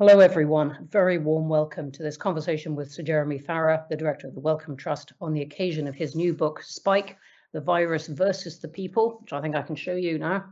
[0.00, 0.88] Hello, everyone.
[0.90, 4.74] Very warm welcome to this conversation with Sir Jeremy Farrar, the director of the Wellcome
[4.74, 7.18] Trust, on the occasion of his new book, Spike,
[7.52, 10.46] The Virus versus the People, which I think I can show you now.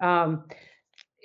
[0.00, 0.44] Um,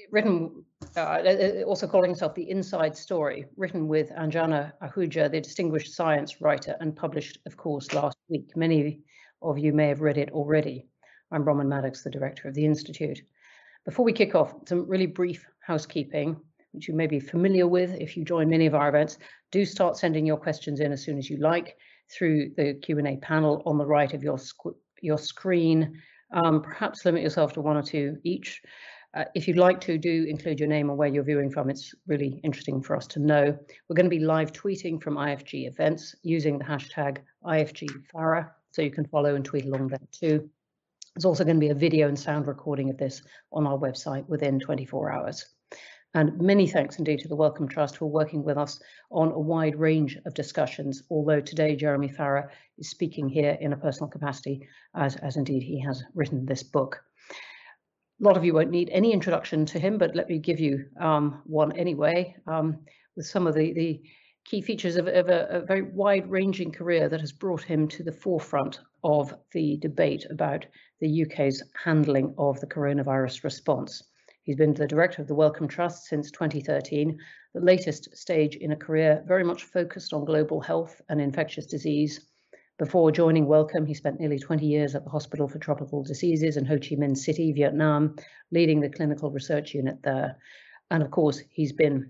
[0.10, 0.66] written,
[0.98, 6.42] uh, uh also calling himself The Inside Story, written with Anjana Ahuja, the distinguished science
[6.42, 8.58] writer, and published, of course, last week.
[8.58, 9.02] Many
[9.44, 10.88] of you may have read it already.
[11.32, 13.22] I'm Bronwen Maddox, the director of the Institute.
[13.86, 16.42] Before we kick off, some really brief housekeeping
[16.72, 19.18] which you may be familiar with if you join many of our events,
[19.52, 21.78] do start sending your questions in as soon as you like
[22.12, 24.38] through the Q&A panel on the right of your,
[25.02, 26.02] your screen.
[26.32, 28.62] Um, perhaps limit yourself to one or two each.
[29.14, 31.70] Uh, if you'd like to, do include your name and where you're viewing from.
[31.70, 33.58] It's really interesting for us to know.
[33.90, 38.92] We're going to be live tweeting from IFG events using the hashtag IFGFarrar, so you
[38.92, 40.50] can follow and tweet along there too.
[41.14, 44.26] There's also going to be a video and sound recording of this on our website
[44.30, 45.46] within 24 hours.
[46.14, 49.78] And many thanks indeed to the Wellcome Trust for working with us on a wide
[49.78, 55.16] range of discussions, although today Jeremy Farrar is speaking here in a personal capacity, as,
[55.18, 57.02] as indeed he has written this book.
[57.32, 60.86] A lot of you won't need any introduction to him, but let me give you
[61.00, 62.80] um, one anyway, um,
[63.16, 64.02] with some of the, the
[64.44, 68.12] key features of, of a, a very wide-ranging career that has brought him to the
[68.12, 70.66] forefront of the debate about
[71.00, 74.04] the UK's handling of the coronavirus response.
[74.44, 77.20] He's been the director of the Wellcome Trust since 2013,
[77.54, 82.26] the latest stage in a career very much focused on global health and infectious disease.
[82.80, 86.66] Before joining Wellcome, he spent nearly 20 years at the Hospital for Tropical Diseases in
[86.66, 88.16] Ho Chi Minh City, Vietnam,
[88.50, 90.38] leading the clinical research unit there.
[90.90, 92.10] And of course, he's been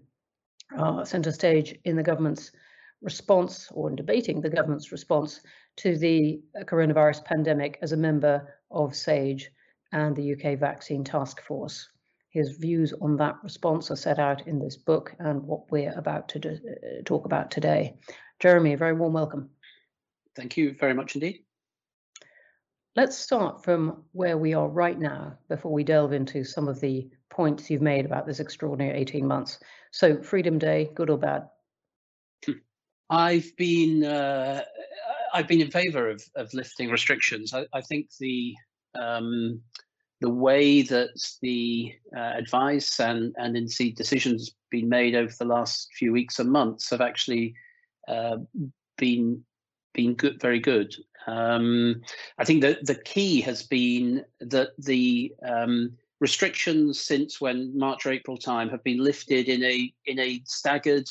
[0.78, 2.54] uh, centre stage in the government's
[3.02, 5.42] response or in debating the government's response
[5.76, 9.52] to the coronavirus pandemic as a member of SAGE
[9.92, 11.90] and the UK Vaccine Task Force.
[12.32, 16.30] His views on that response are set out in this book and what we're about
[16.30, 17.98] to do, uh, talk about today.
[18.40, 19.50] Jeremy, a very warm welcome.
[20.36, 21.44] Thank you very much indeed.
[22.96, 27.10] Let's start from where we are right now before we delve into some of the
[27.30, 29.60] points you've made about this extraordinary 18 months.
[29.92, 31.50] So Freedom Day, good or bad?
[33.10, 34.64] I've been uh,
[35.34, 37.54] I've been in favour of, of lifting restrictions.
[37.54, 38.56] I, I think the
[38.96, 39.62] um,
[40.22, 41.10] the way that
[41.42, 46.50] the uh, advice and, and indeed decisions been made over the last few weeks and
[46.50, 47.54] months have actually
[48.08, 48.38] uh,
[48.98, 49.44] been
[49.94, 50.96] been good, very good.
[51.28, 52.02] Um,
[52.38, 58.12] I think that the key has been that the um, restrictions since when March or
[58.12, 61.10] April time have been lifted in a in a staggered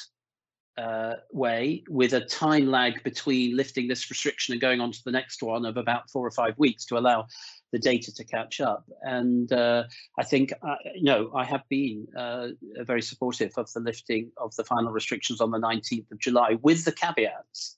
[0.79, 5.11] uh, way with a time lag between lifting this restriction and going on to the
[5.11, 7.27] next one of about four or five weeks to allow
[7.73, 8.85] the data to catch up.
[9.03, 9.85] And uh,
[10.19, 12.49] I think, uh, no, I have been uh,
[12.79, 16.85] very supportive of the lifting of the final restrictions on the 19th of July with
[16.85, 17.77] the caveats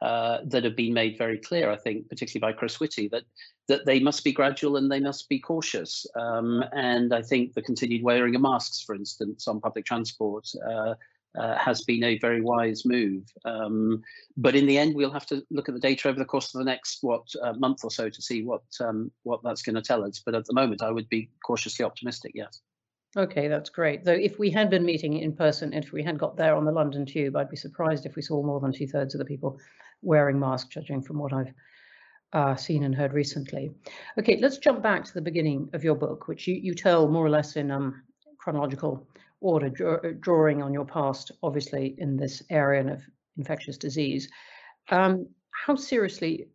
[0.00, 3.22] uh, that have been made very clear, I think, particularly by Chris Whitty, that
[3.68, 6.04] that they must be gradual and they must be cautious.
[6.16, 10.48] Um, and I think the continued wearing of masks, for instance, on public transport,
[11.38, 13.24] uh, has been a very wise move.
[13.44, 14.02] Um,
[14.36, 16.58] but in the end, we'll have to look at the data over the course of
[16.58, 19.82] the next what uh, month or so to see what um, what that's going to
[19.82, 20.22] tell us.
[20.24, 22.32] But at the moment, I would be cautiously optimistic.
[22.34, 22.60] Yes.
[23.16, 24.04] Okay, that's great.
[24.04, 26.72] Though if we had been meeting in person, if we had got there on the
[26.72, 29.58] London Tube, I'd be surprised if we saw more than two thirds of the people
[30.00, 31.52] wearing masks, judging from what I've
[32.32, 33.70] uh, seen and heard recently.
[34.18, 37.24] Okay, let's jump back to the beginning of your book, which you, you tell more
[37.24, 38.02] or less in um,
[38.38, 39.06] chronological
[39.42, 43.02] order, draw, drawing on your past, obviously, in this area of
[43.36, 44.28] infectious disease.
[44.90, 46.48] Um, how seriously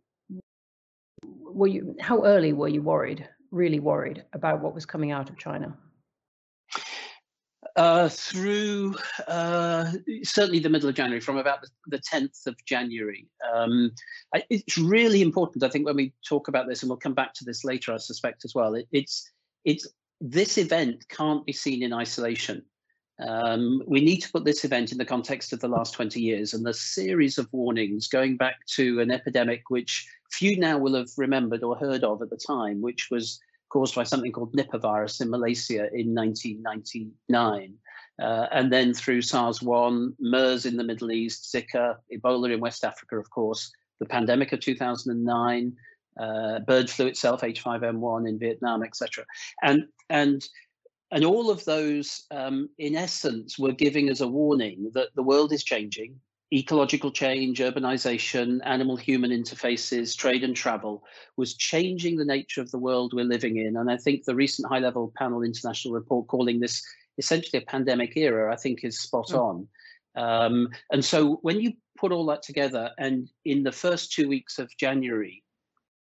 [1.24, 5.38] were you, how early were you worried, really worried about what was coming out of
[5.38, 5.76] China?
[7.76, 8.96] Uh, through
[9.28, 9.92] uh,
[10.24, 13.28] certainly the middle of January, from about the, the 10th of January.
[13.54, 13.92] Um,
[14.50, 17.46] it's really important, I think, when we talk about this, and we'll come back to
[17.46, 18.74] this later, I suspect as well.
[18.74, 19.32] It, it's
[19.64, 19.88] it's
[20.20, 22.64] this event can't be seen in isolation.
[23.26, 26.54] Um, we need to put this event in the context of the last 20 years
[26.54, 31.10] and the series of warnings going back to an epidemic which few now will have
[31.18, 35.20] remembered or heard of at the time, which was caused by something called Nipah virus
[35.20, 37.74] in Malaysia in 1999.
[38.20, 43.18] Uh, and then through SARS-1, MERS in the Middle East, Zika, Ebola in West Africa,
[43.18, 45.76] of course, the pandemic of 2009,
[46.20, 49.26] uh, bird flu itself, H5N1 in Vietnam, etc.
[49.62, 50.44] And and
[51.12, 55.54] and all of those, um, in essence, were giving us a warning that the world
[55.54, 56.20] is changing.
[56.54, 61.04] Ecological change, urbanization, animal human interfaces, trade and travel
[61.36, 63.76] was changing the nature of the world we're living in.
[63.78, 66.86] And I think the recent high level panel international report calling this
[67.18, 69.40] essentially a pandemic era, I think is spot Mm.
[69.40, 69.68] on.
[70.16, 74.58] Um, and so when you put all that together, and in the first two weeks
[74.58, 75.44] of January,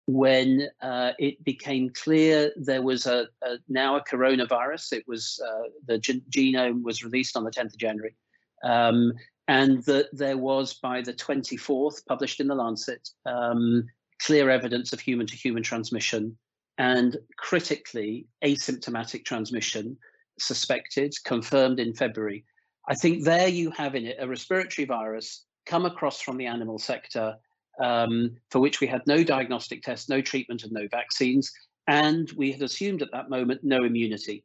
[0.07, 5.69] when uh, it became clear there was a, a now a coronavirus, it was uh,
[5.87, 8.15] the gen- genome was released on the 10th of January,
[8.63, 9.13] um,
[9.49, 13.85] and that there was by the 24th, published in the Lancet, um,
[14.21, 16.37] clear evidence of human to human transmission
[16.79, 19.97] and critically asymptomatic transmission
[20.39, 22.45] suspected, confirmed in February.
[22.89, 26.79] I think there you have in it a respiratory virus come across from the animal
[26.79, 27.37] sector
[27.83, 31.53] um, for which we had no diagnostic tests, no treatment, and no vaccines.
[31.87, 34.45] And we had assumed at that moment no immunity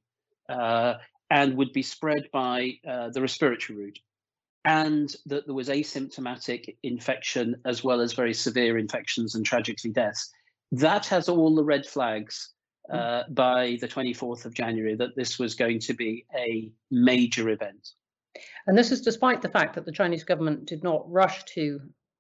[0.49, 0.95] uh,
[1.29, 3.99] and would be spread by uh, the respiratory route.
[4.63, 10.31] And that there was asymptomatic infection as well as very severe infections and tragically deaths.
[10.71, 12.51] That has all the red flags
[12.91, 17.89] uh, by the 24th of January that this was going to be a major event.
[18.67, 21.79] And this is despite the fact that the Chinese government did not rush to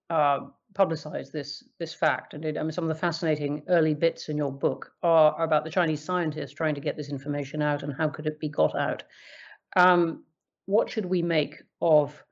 [0.09, 0.39] uh,
[0.73, 2.33] publicize this this fact.
[2.33, 5.43] And it, I mean, some of the fascinating early bits in your book are, are,
[5.43, 8.49] about the Chinese scientists trying to get this information out and how could it be
[8.49, 9.03] got out.
[9.75, 10.23] Um,
[10.65, 12.23] what should we make of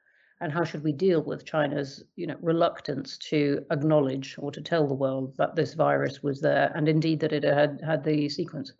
[0.41, 4.87] and how should we deal with China's you know reluctance to acknowledge or to tell
[4.87, 8.73] the world that this virus was there and indeed that it had had the sequence?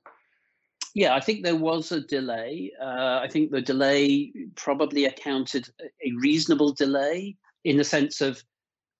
[0.96, 2.72] Yeah, I think there was a delay.
[2.82, 8.44] Uh, I think the delay probably accounted a reasonable delay in the sense of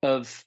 [0.04, 0.46] of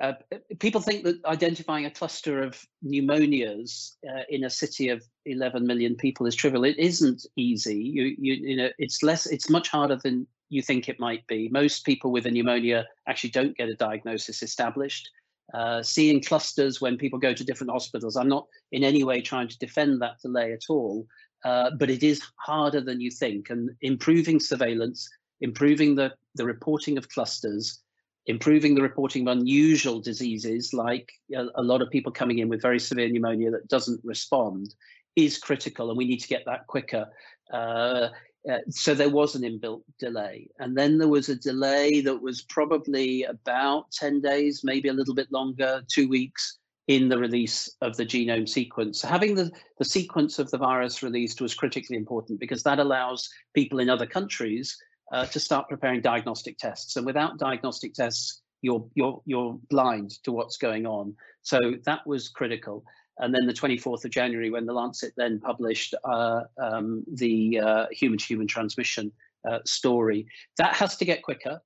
[0.00, 0.12] uh,
[0.58, 5.94] people think that identifying a cluster of pneumonias uh, in a city of 11 million
[5.94, 6.64] people is trivial.
[6.64, 7.76] It isn't easy.
[7.76, 9.26] You, you, you know, it's less.
[9.26, 11.48] It's much harder than you think it might be.
[11.48, 15.08] Most people with a pneumonia actually don't get a diagnosis established.
[15.54, 18.16] Uh, seeing clusters when people go to different hospitals.
[18.16, 21.06] I'm not in any way trying to defend that delay at all,
[21.44, 23.48] uh, but it is harder than you think.
[23.48, 25.08] And improving surveillance,
[25.40, 27.80] improving the, the reporting of clusters,
[28.26, 32.60] improving the reporting of unusual diseases like a, a, lot of people coming in with
[32.60, 34.74] very severe pneumonia that doesn't respond
[35.14, 37.06] is critical and we need to get that quicker.
[37.52, 38.08] Uh,
[38.50, 40.48] uh, so there was an inbuilt delay.
[40.58, 45.14] And then there was a delay that was probably about 10 days, maybe a little
[45.14, 49.00] bit longer, two weeks in the release of the genome sequence.
[49.00, 53.28] So having the, the sequence of the virus released was critically important because that allows
[53.54, 54.76] people in other countries
[55.12, 56.96] uh, to start preparing diagnostic tests.
[56.96, 61.14] And without diagnostic tests, you're, you're, you're blind to what's going on.
[61.42, 62.84] So that was critical.
[63.18, 67.86] And then the 24th of January, when the Lancet then published uh, um, the uh,
[67.90, 69.12] human-to-human transmission
[69.48, 70.26] uh, story,
[70.58, 71.60] that has to get quicker.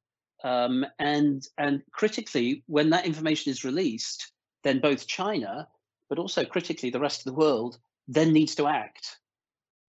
[0.45, 4.33] Um, and and critically, when that information is released,
[4.65, 5.69] then both China,
[6.09, 7.79] but also critically the rest of the world,
[8.09, 9.19] then needs to act.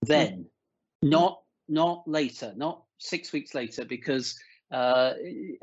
[0.01, 0.47] Then,
[1.05, 1.09] mm.
[1.09, 4.39] not not later, not six weeks later, because
[4.71, 5.13] uh,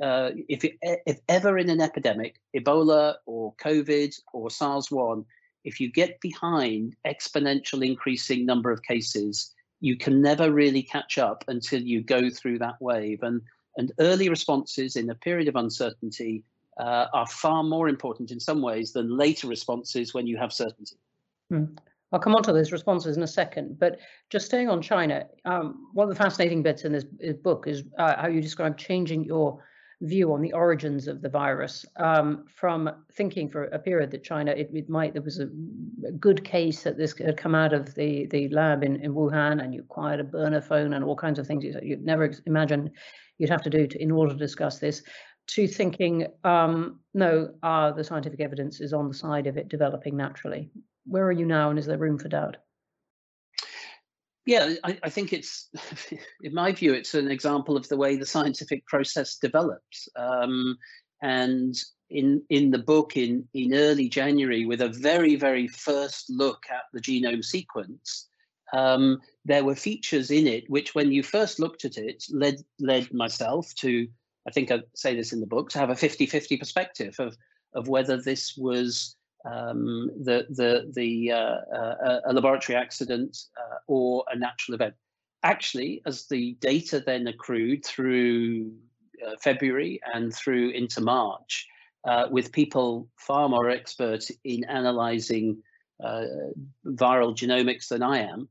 [0.02, 5.24] uh, if, it, if ever in an epidemic, Ebola or COVID or SARS-1,
[5.64, 11.44] if you get behind exponential increasing number of cases, you can never really catch up
[11.48, 13.22] until you go through that wave.
[13.22, 13.40] And,
[13.76, 16.44] and early responses in a period of uncertainty
[16.78, 20.96] uh, are far more important in some ways than later responses when you have certainty.
[21.50, 21.64] Hmm.
[22.12, 23.98] I'll come on to those responses in a second, but
[24.30, 27.04] just staying on China, um, one of the fascinating bits in this,
[27.42, 29.62] book is uh, how you describe changing your
[30.02, 34.52] view on the origins of the virus um, from thinking for a period that China,
[34.52, 35.48] it, it might, there was a,
[36.20, 39.74] good case that this had come out of the, the lab in, in Wuhan and
[39.74, 42.90] you acquired a burner phone and all kinds of things you'd never imagine
[43.38, 45.02] you'd have to do to, in order to discuss this,
[45.48, 50.16] to thinking, um, no, uh, the scientific evidence is on the side of it developing
[50.16, 50.70] naturally.
[51.08, 52.56] Where are you now and is there room for doubt?
[54.46, 55.68] Yeah, I, I, think it's,
[56.42, 60.08] in my view, it's an example of the way the scientific process develops.
[60.16, 60.78] Um,
[61.20, 61.74] and
[62.10, 66.84] in in the book in in early January, with a very very first look at
[66.92, 68.28] the genome sequence,
[68.72, 73.12] um, there were features in it which, when you first looked at it, led led
[73.12, 74.08] myself to,
[74.46, 77.36] I think I say this in the book, to have a 50-50 perspective of
[77.74, 79.14] of whether this was
[79.50, 84.94] um, the the the uh, uh, a laboratory accident uh, or a natural event.
[85.42, 88.72] Actually, as the data then accrued through
[89.26, 91.66] uh, February and through into March,
[92.04, 95.62] uh, with people far more expert in analyzing
[96.04, 96.24] uh,
[96.86, 98.48] viral genomics than I am,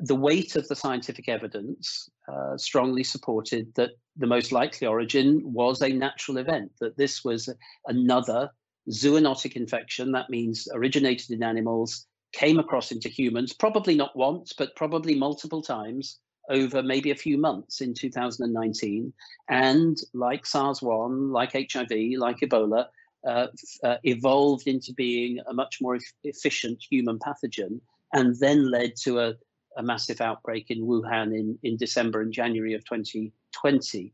[0.00, 2.08] the weight of the scientific evidence
[2.56, 7.48] strongly supported that the most likely origin was a natural event, that this was
[7.86, 8.50] another
[8.90, 14.76] zoonotic infection, that means originated in animals, came across into humans, probably not once, but
[14.76, 16.18] probably multiple times
[16.50, 19.12] over maybe a few months in 2019.
[19.48, 22.86] And like SARS-1, like HIV, like Ebola,
[23.26, 23.48] uh,
[23.82, 27.80] uh, evolved into being a much more e efficient human pathogen
[28.12, 29.34] and then led to a,
[29.76, 34.12] a massive outbreak in Wuhan in, in December and January of 2020.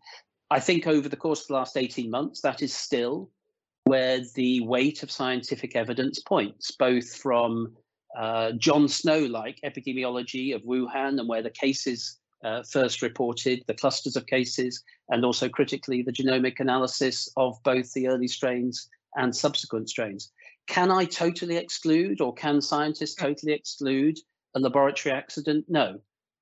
[0.51, 3.31] I think over the course of the last 18 months, that is still
[3.85, 7.73] where the weight of scientific evidence points, both from
[8.17, 14.17] uh, John Snow-like epidemiology of Wuhan and where the cases uh, first reported, the clusters
[14.17, 19.89] of cases, and also critically the genomic analysis of both the early strains and subsequent
[19.89, 20.31] strains.
[20.67, 24.19] Can I totally exclude or can scientists totally exclude
[24.55, 25.67] a laboratory accident?
[25.69, 26.01] No.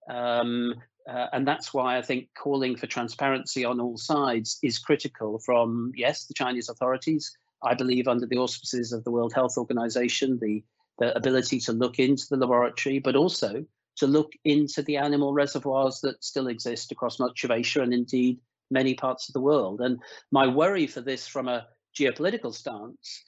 [0.09, 0.75] Um,
[1.09, 5.93] uh, and that's why I think calling for transparency on all sides is critical from,
[5.95, 10.63] yes, the Chinese authorities, I believe under the auspices of the World Health Organization, the,
[10.99, 13.65] the ability to look into the laboratory, but also
[13.97, 18.39] to look into the animal reservoirs that still exist across much of Asia and indeed
[18.71, 19.81] many parts of the world.
[19.81, 19.99] And
[20.31, 21.67] my worry for this from a
[21.99, 23.23] geopolitical stance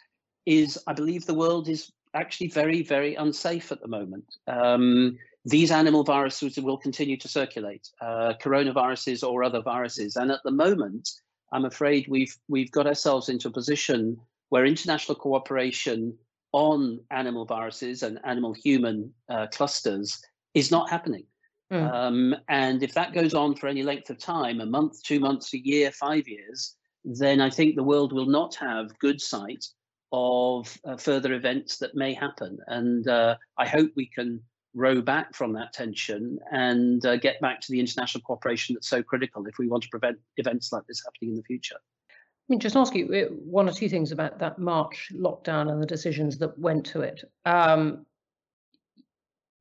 [0.47, 4.25] is I believe the world is actually very, very unsafe at the moment.
[4.47, 10.17] Um, these animal viruses will continue to circulate, uh, coronaviruses or other viruses.
[10.17, 11.11] And at the moment,
[11.53, 14.17] I'm afraid we've we've got ourselves into a position
[14.49, 16.17] where international cooperation
[16.53, 20.23] on animal viruses and animal human uh, clusters
[20.55, 21.25] is not happening.
[21.73, 21.93] Mm.
[21.93, 25.53] Um, and if that goes on for any length of time, a month, two months,
[25.55, 29.65] a year, five years, then I think the world will not have good sight
[30.13, 32.59] of uh, further events that may happen.
[32.69, 34.41] And uh, I hope we can
[34.75, 39.03] row back from that tension and uh, get back to the international cooperation that's so
[39.03, 41.77] critical if we want to prevent events like this happening in the future.
[41.77, 45.83] I mean, just ask you uh, one or two things about that March lockdown and
[45.83, 47.25] the decisions that went to it.
[47.47, 48.05] Um,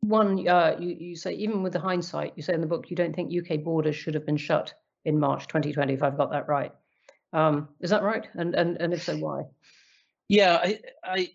[0.01, 2.97] one, uh, you, you say, even with the hindsight, you say in the book, you
[2.97, 4.73] don't think UK borders should have been shut
[5.05, 6.73] in March 2020, if I've got that right.
[7.31, 8.27] Um, is that right?
[8.33, 9.43] And, and, and if so, why?
[10.27, 11.29] Yeah, I, I,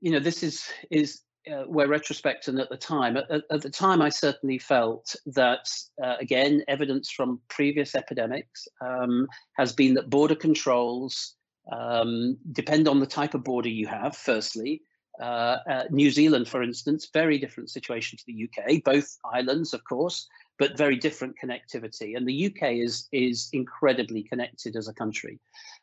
[0.00, 1.20] you know, this is is
[1.50, 5.68] uh, where retrospect and at the time, at, at, the time, I certainly felt that
[6.02, 9.26] uh, again, evidence from previous epidemics um,
[9.56, 11.34] has been that border controls
[11.72, 14.16] um, depend on the type of border you have.
[14.16, 14.82] Firstly,
[15.20, 19.82] uh, uh, New Zealand, for instance, very different situation to the UK, both islands, of
[19.84, 20.28] course,
[20.58, 22.16] but very different connectivity.
[22.16, 25.40] And the UK is, is incredibly connected as a country.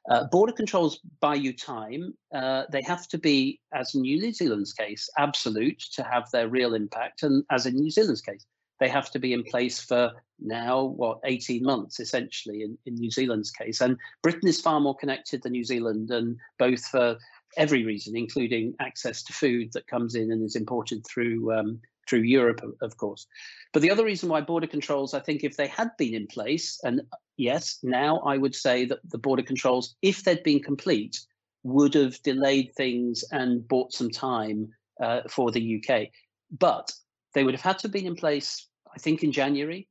[0.10, 2.14] Uh, border controls buy you time.
[2.34, 6.76] Uh, they have to be, as in New Zealand's case, absolute to have their real
[6.76, 7.24] impact.
[7.24, 8.46] And as in New Zealand's case,
[8.80, 13.10] they have to be in place for now, what, 18 months, essentially, in, in New
[13.10, 13.82] Zealand's case.
[13.82, 17.18] And Britain is far more connected than New Zealand, and both for
[17.58, 22.20] every reason, including access to food that comes in and is imported through um, through
[22.20, 23.26] Europe, of course.
[23.74, 26.80] But the other reason why border controls, I think, if they had been in place,
[26.84, 27.02] and
[27.38, 31.20] yes, now I would say that the border controls, if they'd been complete,
[31.63, 34.70] would have delayed things and bought some time
[35.01, 36.08] uh, for the UK.
[36.51, 36.92] But
[37.34, 39.88] they would have had to have been in place, I think, in January,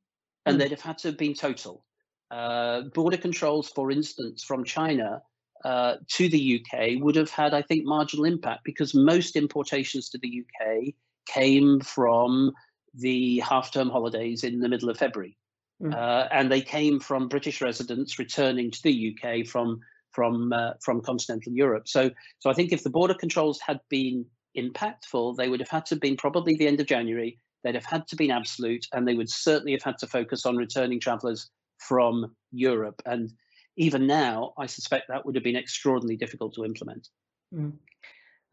[0.46, 0.60] and mm.
[0.60, 1.84] they'd have had to have been total.
[2.30, 5.22] Uh, border controls, for instance, from China
[5.64, 10.18] uh, to the UK would have had, I think, marginal impact because most importations to
[10.18, 10.94] the UK
[11.26, 12.52] came from
[12.94, 15.36] the half-term holidays in the middle of February,
[15.82, 15.94] mm.
[15.94, 19.80] uh, and they came from British residents returning to the UK from
[20.12, 21.88] from uh, from continental Europe.
[21.88, 24.26] So, so I think if the border controls had been
[24.56, 27.38] impactful, they would have had to have been probably the end of January.
[27.62, 30.56] They'd have had to been absolute, and they would certainly have had to focus on
[30.56, 33.02] returning travellers from Europe.
[33.06, 33.32] And
[33.76, 37.08] even now, I suspect that would have been extraordinarily difficult to implement.
[37.52, 37.72] Mm.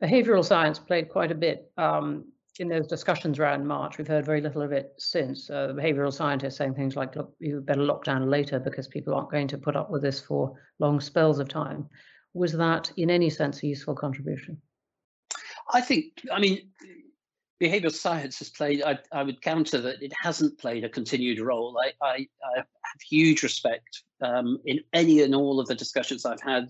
[0.02, 2.26] Behavioral science played quite a bit um,
[2.62, 3.98] in those discussions around March.
[3.98, 5.50] We've heard very little of it since.
[5.50, 9.16] Uh, the behavioral scientists saying things like, look, you better lock down later because people
[9.16, 11.90] aren't going to put up with this for long spells of time.
[12.36, 14.62] Was that, in any sense, a useful contribution?
[15.74, 16.70] I think, I mean,
[17.60, 21.80] behavioral science has played, I, I, would counter that it hasn't played a continued role.
[21.84, 26.42] I, I, I have huge respect um, in any and all of the discussions I've
[26.42, 26.70] had,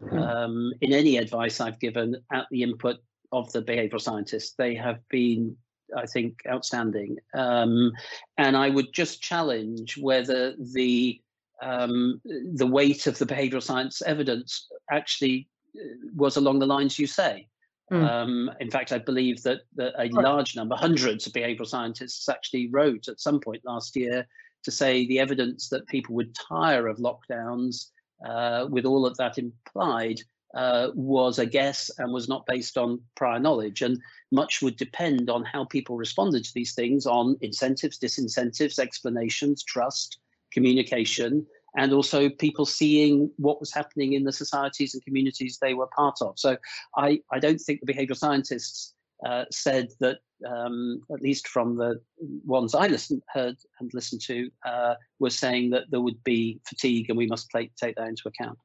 [0.00, 0.18] hmm.
[0.18, 2.96] um, in any advice I've given at the input
[3.36, 4.54] of the behavioral scientists.
[4.56, 5.56] They have been,
[5.96, 7.18] I think, outstanding.
[7.34, 7.92] Um,
[8.38, 11.20] and I would just challenge whether the
[11.62, 12.20] um,
[12.54, 17.48] the weight of the behavioral science evidence actually uh, was along the lines you say.
[17.90, 18.08] Mm.
[18.10, 22.68] Um, in fact, I believe that, that a large number, hundreds of behavioral scientists actually
[22.68, 24.26] wrote at some point last year
[24.64, 27.86] to say the evidence that people would tire of lockdowns
[28.26, 30.20] uh, with all of that implied
[30.56, 33.82] uh, was a guess and was not based on prior knowledge.
[33.82, 34.00] And
[34.32, 40.18] much would depend on how people responded to these things on incentives, disincentives, explanations, trust,
[40.52, 41.46] communication,
[41.76, 46.16] and also people seeing what was happening in the societies and communities they were part
[46.22, 46.38] of.
[46.38, 46.56] So
[46.96, 48.94] I, I don't think the behavioral scientists
[49.26, 52.00] uh, said that, um, at least from the
[52.44, 57.10] ones I listened, heard and listened to, uh, were saying that there would be fatigue
[57.10, 58.58] and we must play, take that into account.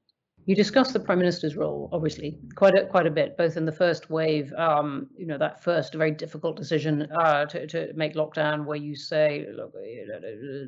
[0.45, 3.71] You discussed the prime minister's role, obviously, quite a, quite a bit, both in the
[3.71, 8.65] first wave, um, you know, that first very difficult decision uh, to, to make lockdown,
[8.65, 9.75] where you say, look,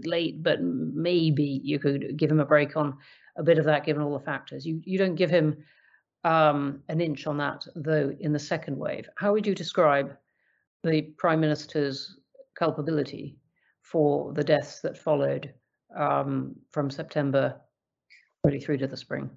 [0.05, 2.95] late, but maybe you could give him a break on
[3.35, 4.63] a bit of that, given all the factors.
[4.63, 5.57] You you don't give him
[6.23, 9.09] um, an inch on that, though, in the second wave.
[9.17, 10.15] How would you describe
[10.83, 12.17] the prime minister's
[12.55, 13.37] culpability
[13.81, 15.51] for the deaths that followed
[15.97, 17.59] um, from September
[18.43, 19.31] really through to the spring?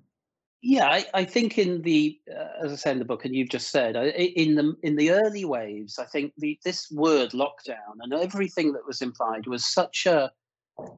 [0.62, 3.50] Yeah, I, I think in the, uh, as I say in the book, and you've
[3.50, 8.12] just said, in the in the early waves, I think the this word lockdown and
[8.12, 10.32] everything that was implied was such a,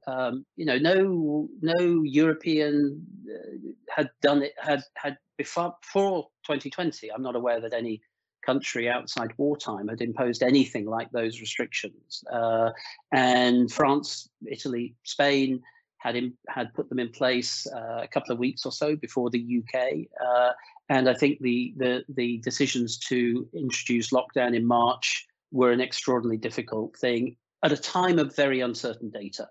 [0.07, 7.11] um, you know, no no European uh, had done it had had before before 2020.
[7.12, 8.00] I'm not aware that any
[8.47, 12.71] country outside wartime had imposed anything like those restrictions, uh,
[13.12, 15.61] and France, Italy, Spain
[15.99, 19.31] had in, had put them in place uh, a couple of weeks or so before
[19.31, 20.07] the UK.
[20.25, 20.52] Uh,
[20.88, 26.38] and I think the, the, the decisions to introduce lockdown in March were an extraordinarily
[26.38, 29.49] difficult thing at a time of very uncertain data.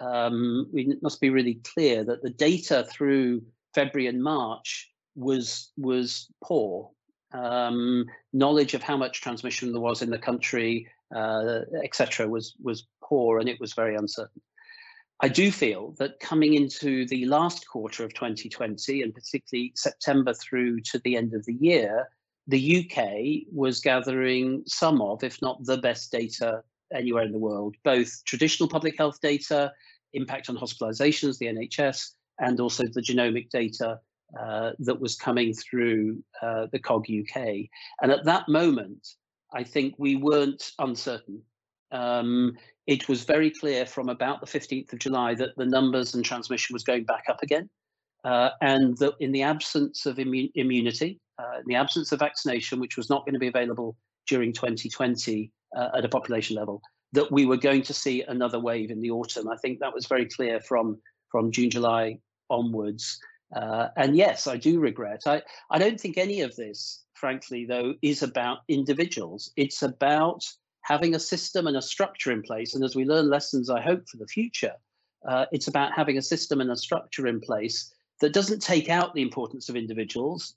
[0.00, 3.42] Um, we must be really clear that the data through
[3.74, 6.90] February and March was was poor.
[7.32, 12.86] Um, knowledge of how much transmission there was in the country, uh, etc., was was
[13.02, 14.42] poor, and it was very uncertain.
[15.24, 20.80] I do feel that coming into the last quarter of 2020, and particularly September through
[20.80, 22.10] to the end of the year,
[22.46, 26.62] the UK was gathering some of, if not the best data
[26.92, 29.72] anywhere in the world, both traditional public health data,
[30.12, 34.00] impact on hospitalizations, the NHS, and also the genomic data
[34.38, 37.36] uh, that was coming through uh, the COG UK.
[38.02, 39.08] And at that moment,
[39.54, 41.40] I think we weren't uncertain.
[41.94, 46.24] Um, it was very clear from about the 15th of July that the numbers and
[46.24, 47.70] transmission was going back up again.
[48.24, 52.80] Uh, and that in the absence of immu immunity, uh, in the absence of vaccination,
[52.80, 56.80] which was not going to be available during 2020 uh, at a population level,
[57.12, 59.48] that we were going to see another wave in the autumn.
[59.48, 60.98] I think that was very clear from,
[61.30, 62.18] from June, July
[62.50, 63.18] onwards.
[63.54, 65.22] Uh, and yes, I do regret.
[65.26, 69.52] I, I don't think any of this, frankly, though, is about individuals.
[69.56, 70.42] It's about
[70.84, 72.74] having a system and a structure in place.
[72.74, 74.74] And as we learn lessons, I hope, for the future,
[75.26, 79.14] uh, it's about having a system and a structure in place that doesn't take out
[79.14, 80.54] the importance of individuals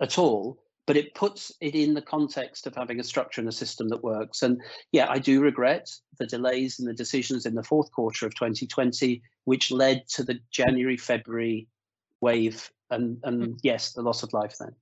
[0.00, 3.52] at all, but it puts it in the context of having a structure and a
[3.52, 4.42] system that works.
[4.42, 4.60] And
[4.92, 9.22] yeah, I do regret the delays and the decisions in the fourth quarter of 2020,
[9.44, 11.66] which led to the January, February
[12.20, 13.58] wave and, and mm.
[13.62, 14.74] yes, the loss of life then.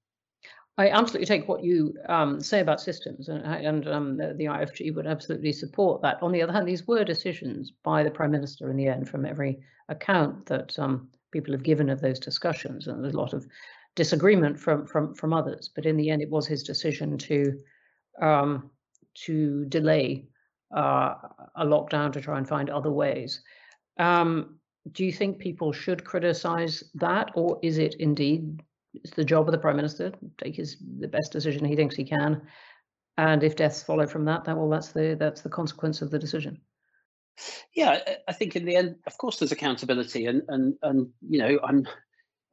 [0.79, 4.95] I absolutely take what you um, say about systems, and, and um, the, the, IFG
[4.95, 6.23] would absolutely support that.
[6.23, 9.27] On the other hand, these were decisions by the Prime Minister in the end, from
[9.27, 13.47] every account that um, people have given of those discussions, and there's a lot of
[13.95, 15.69] disagreement from from from others.
[15.75, 17.61] But in the end, it was his decision to
[18.23, 18.71] um,
[19.27, 20.29] to delay
[20.75, 21.15] uh,
[21.57, 23.43] a lockdown to try and find other ways.
[23.99, 24.59] Um,
[24.93, 28.63] do you think people should criticise that, or is it indeed
[28.95, 31.95] it's the job of the prime minister to take his the best decision he thinks
[31.95, 32.43] he can.
[33.19, 36.19] And if deaths follow from that that well that's the that's the consequence of the
[36.19, 36.61] decision.
[37.75, 41.59] Yeah i think in the end of course there's accountability and and and you know
[41.65, 41.89] i'm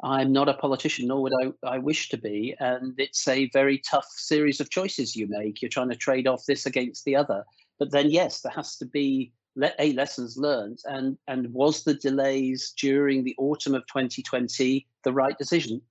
[0.02, 2.56] i'm not a politician nor would i i wish to be.
[2.60, 5.62] And it's a very tough series of choices you make.
[5.62, 7.44] You're trying to trade off this against the other.
[7.80, 10.80] But then yes there has to be let a lessons learned.
[10.86, 15.82] And and was the delays during the autumn of 2020 the right decision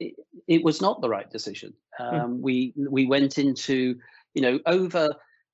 [0.00, 0.14] it,
[0.46, 1.72] it, was not the right decision.
[1.98, 2.04] Hmm.
[2.04, 2.40] Um, mm.
[2.40, 3.96] We we went into
[4.34, 5.08] you know over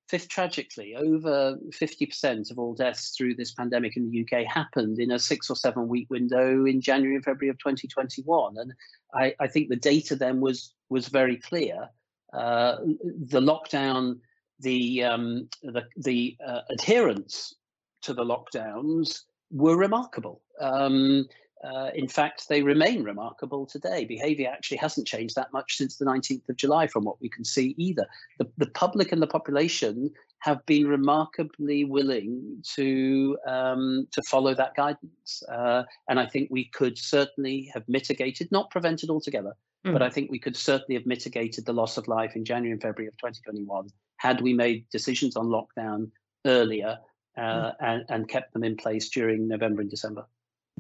[0.09, 5.13] fifth tragically over 50% of all deaths through this pandemic in the UK happened in
[5.13, 8.75] a six or seven week window in January and February of 2021 and
[9.15, 11.89] I, I think the data then was was very clear
[12.35, 14.19] uh, the lockdown
[14.61, 17.55] the um, the, the uh, adherence
[18.03, 21.27] to the lockdowns were remarkable um,
[21.63, 24.05] uh, in fact, they remain remarkable today.
[24.05, 27.45] Behavior actually hasn't changed that much since the 19th of July, from what we can
[27.45, 28.07] see either.
[28.39, 34.75] The, the public and the population have been remarkably willing to um, to follow that
[34.75, 39.53] guidance, uh, and I think we could certainly have mitigated, not prevented altogether,
[39.87, 39.93] mm.
[39.93, 42.83] but I think we could certainly have mitigated the loss of life in January and
[42.83, 46.11] February of 2021 had we made decisions on lockdown
[46.45, 46.99] earlier
[47.37, 47.75] uh, mm.
[47.81, 50.27] and, and kept them in place during November and December.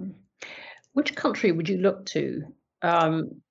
[0.00, 0.14] Mm.
[0.92, 2.42] Which country would you look to
[2.82, 3.42] um,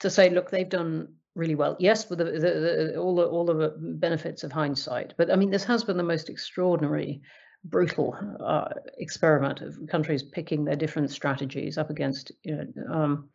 [0.00, 1.76] to say, look, they've done really well?
[1.78, 5.50] Yes, with the, the, the, all the all the benefits of hindsight, but I mean,
[5.50, 7.20] this has been the most extraordinary,
[7.64, 12.92] brutal uh, experiment of countries picking their different strategies up against you know.
[12.92, 13.28] Um,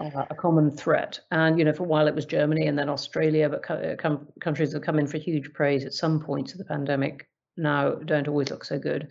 [0.00, 1.20] uh, a common threat.
[1.30, 4.26] And you know, for a while it was Germany and then Australia, but co- com-
[4.40, 8.28] countries have come in for huge praise at some points of the pandemic now don't
[8.28, 9.08] always look so good.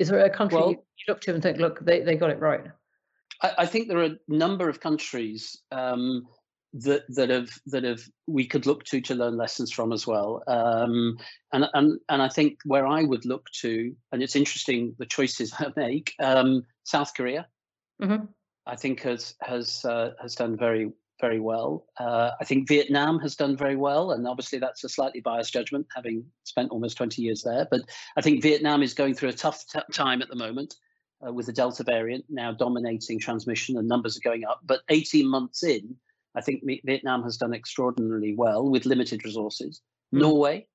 [0.00, 2.40] Is there a country well, you look to and think, look, they, they got it
[2.40, 2.64] right?
[3.42, 6.26] I, I think there are a number of countries um,
[6.72, 10.42] that that have that have we could look to to learn lessons from as well.
[10.46, 11.18] Um,
[11.52, 15.52] and and and I think where I would look to, and it's interesting the choices
[15.58, 16.14] I make.
[16.18, 17.46] Um, South Korea,
[18.02, 18.24] mm-hmm.
[18.66, 21.86] I think has has uh, has done very very well.
[21.98, 25.86] Uh, I think Vietnam has done very well, and obviously that's a slightly biased judgment,
[25.94, 27.66] having spent almost 20 years there.
[27.70, 27.82] But
[28.16, 30.74] I think Vietnam is going through a tough time at the moment
[31.26, 34.60] uh, with the Delta variant now dominating transmission, and numbers are going up.
[34.64, 35.96] But 18 months in,
[36.34, 39.80] I think Vietnam has done extraordinarily well with limited resources.
[40.14, 40.20] Mm.
[40.20, 40.66] Norway,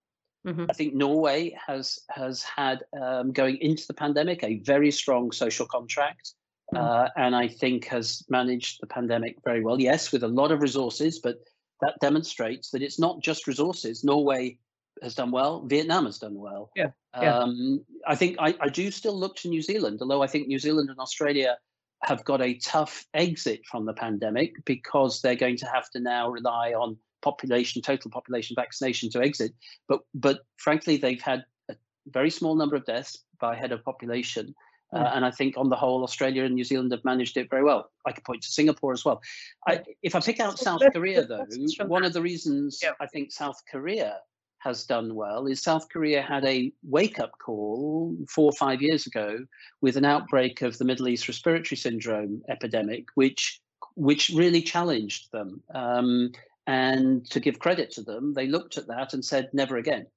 [0.46, 0.66] mm-hmm.
[0.70, 5.66] I think Norway has has had um, going into the pandemic a very strong social
[5.66, 6.34] contract.
[6.74, 6.80] Mm.
[6.80, 9.80] uh, and I think has managed the pandemic very well.
[9.80, 11.38] Yes, with a lot of resources, but
[11.82, 14.04] that demonstrates that it's not just resources.
[14.04, 14.58] Norway
[15.04, 15.66] has done well.
[15.66, 16.72] Vietnam has done well.
[16.76, 16.92] Yeah.
[17.22, 17.38] yeah.
[17.38, 20.60] Um, I think I, I do still look to New Zealand, although I think New
[20.60, 21.58] Zealand and Australia
[22.04, 26.30] have got a tough exit from the pandemic because they're going to have to now
[26.30, 29.52] rely on population, total population vaccination to exit.
[29.88, 31.76] But but frankly, they've had a
[32.08, 34.56] very small number of deaths by head of population.
[34.96, 35.18] Uh, mm.
[35.18, 37.92] and I think on the whole, Australia and New Zealand have managed it very well.
[38.06, 39.22] I could point to Singapore as well.
[39.68, 41.46] I, if I pick out South Korea, though,
[41.86, 42.92] one of the reasons yeah.
[43.02, 44.20] I think South Korea
[44.60, 49.06] has done well is South Korea had a wake up call four or five years
[49.06, 49.46] ago
[49.82, 53.62] with an outbreak of the Middle East respiratory syndrome epidemic, which
[53.96, 55.62] which really challenged them.
[55.74, 56.32] Um,
[56.68, 60.08] and to give credit to them, they looked at that and said, never again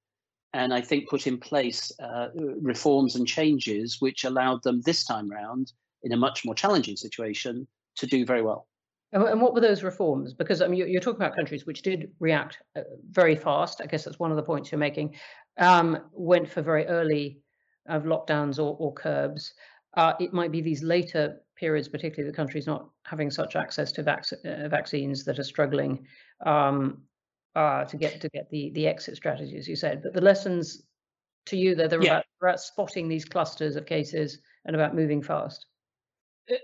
[0.52, 2.28] and I think put in place uh,
[2.60, 7.66] reforms and changes which allowed them this time round in a much more challenging situation
[7.96, 8.66] to do very well.
[9.12, 10.34] And what were those reforms?
[10.34, 13.80] Because I mean, you're talking about countries which did react uh, very fast.
[13.82, 15.14] I guess that's one of the points you're making.
[15.56, 17.40] Um, went for very early
[17.86, 19.54] of lockdowns or, or curbs.
[19.96, 24.02] Uh, it might be these later periods, particularly the countries not having such access to
[24.02, 26.06] vac- uh, vaccines that are struggling.
[26.44, 27.02] Um,
[27.58, 30.00] uh, to get to get the the exit strategy, as you said.
[30.02, 30.82] But the lessons
[31.46, 32.18] to you that they're yeah.
[32.18, 35.66] about, about spotting these clusters of cases and about moving fast.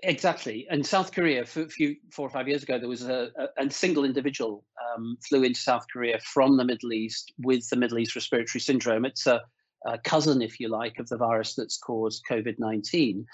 [0.03, 0.67] Exactly.
[0.71, 3.71] And South Korea, a few four or five years ago, there was a, a, a
[3.71, 8.15] single individual um, flew into South Korea from the Middle East with the Middle East
[8.15, 9.05] respiratory syndrome.
[9.05, 9.43] It's a,
[9.85, 13.27] a cousin, if you like, of the virus that's caused COVID 19.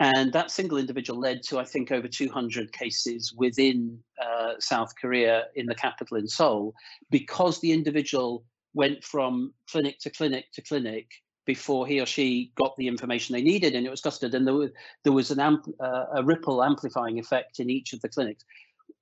[0.00, 5.46] And that single individual led to, I think, over 200 cases within uh, South Korea
[5.56, 6.74] in the capital in Seoul,
[7.10, 11.10] because the individual went from clinic to clinic to clinic
[11.46, 14.54] before he or she got the information they needed and it was custard and there
[14.54, 14.70] was,
[15.02, 18.44] there was an amp, uh, a ripple amplifying effect in each of the clinics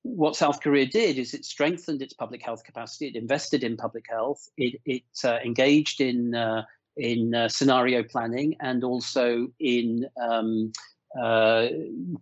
[0.06, 3.08] what South Korea did is it strengthened its public health capacity.
[3.08, 4.48] It invested in public health.
[4.56, 6.62] It, it uh, engaged in uh,
[6.96, 10.72] in uh, scenario planning and also in um,
[11.18, 11.68] uh,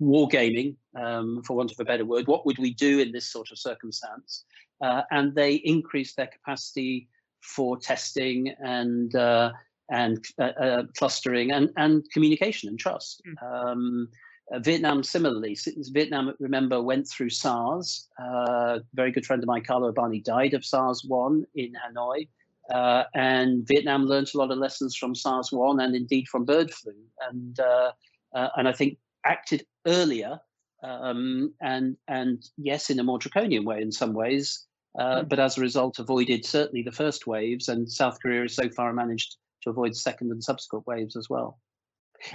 [0.00, 2.26] wargaming, um, for want of a better word.
[2.26, 4.44] What would we do in this sort of circumstance?
[4.80, 7.08] Uh, and they increased their capacity
[7.40, 9.52] for testing and uh,
[9.90, 13.22] and uh, uh, clustering and, and communication and trust.
[13.26, 13.66] Mm.
[13.66, 14.08] Um,
[14.52, 15.56] uh, Vietnam similarly,
[15.92, 18.08] Vietnam, remember, went through SARS.
[18.18, 22.28] a very good friend of mine, Carlo Urbani, died of SARS-1 in Hanoi.
[22.72, 26.94] Uh, and Vietnam learned a lot of lessons from SARS-1 and indeed from bird flu,
[27.30, 27.92] and uh,
[28.34, 30.40] uh, and I think acted earlier,
[30.82, 34.64] um, and and yes, in a more draconian way in some ways,
[34.98, 35.28] mm.
[35.28, 38.92] but as a result avoided certainly the first waves, and South Korea has so far
[38.94, 41.58] managed to avoid second and subsequent waves as well.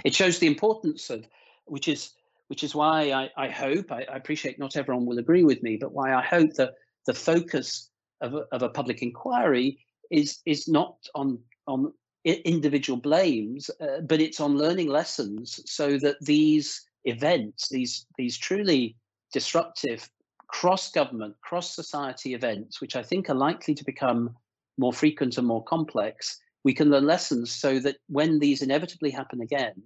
[0.04, 1.26] It shows the importance of,
[1.64, 2.12] which is
[2.48, 5.76] which is why I, I hope I, I appreciate not everyone will agree with me,
[5.76, 6.74] but why I hope that
[7.06, 7.90] the focus
[8.20, 9.78] of a, of a public inquiry
[10.10, 11.92] is is not on on
[12.24, 18.96] individual blames, uh, but it's on learning lessons so that these events, these these truly
[19.32, 20.08] disruptive
[20.48, 24.34] cross-government, cross-society events, which I think are likely to become
[24.78, 29.40] more frequent and more complex, we can learn lessons so that when these inevitably happen
[29.40, 29.80] again,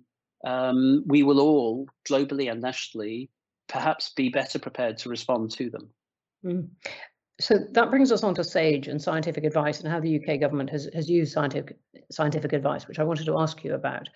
[0.46, 3.30] um, we will all, globally and nationally,
[3.68, 5.90] perhaps be better prepared to respond to them.
[6.44, 6.68] Mm.
[7.40, 10.70] So that brings us on to SAGE and scientific advice and how the UK government
[10.70, 11.76] has, has used scientific,
[12.10, 14.08] scientific advice, which I wanted to ask you about.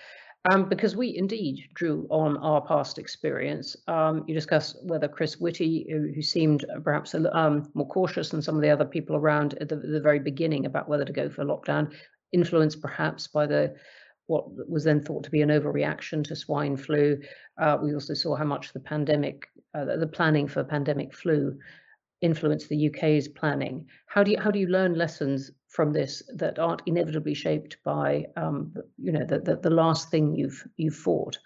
[0.52, 3.76] Um, because we indeed drew on our past experience.
[3.88, 8.54] Um, you discuss whether Chris Whitty, who, who seemed perhaps um, more cautious than some
[8.54, 11.44] of the other people around at the, the, very beginning about whether to go for
[11.44, 11.92] lockdown,
[12.33, 13.74] influenced perhaps by the
[14.26, 17.18] what was then thought to be an overreaction to swine flu.
[17.61, 21.59] Uh, we also saw how much the pandemic, uh, the planning for pandemic flu
[22.20, 23.87] influenced the UK's planning.
[24.07, 28.26] How do you how do you learn lessons from this that aren't inevitably shaped by
[28.37, 31.38] um, you know the, the, the last thing you've you've fought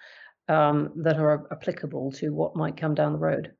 [0.48, 3.52] um, that are applicable to what might come down the road?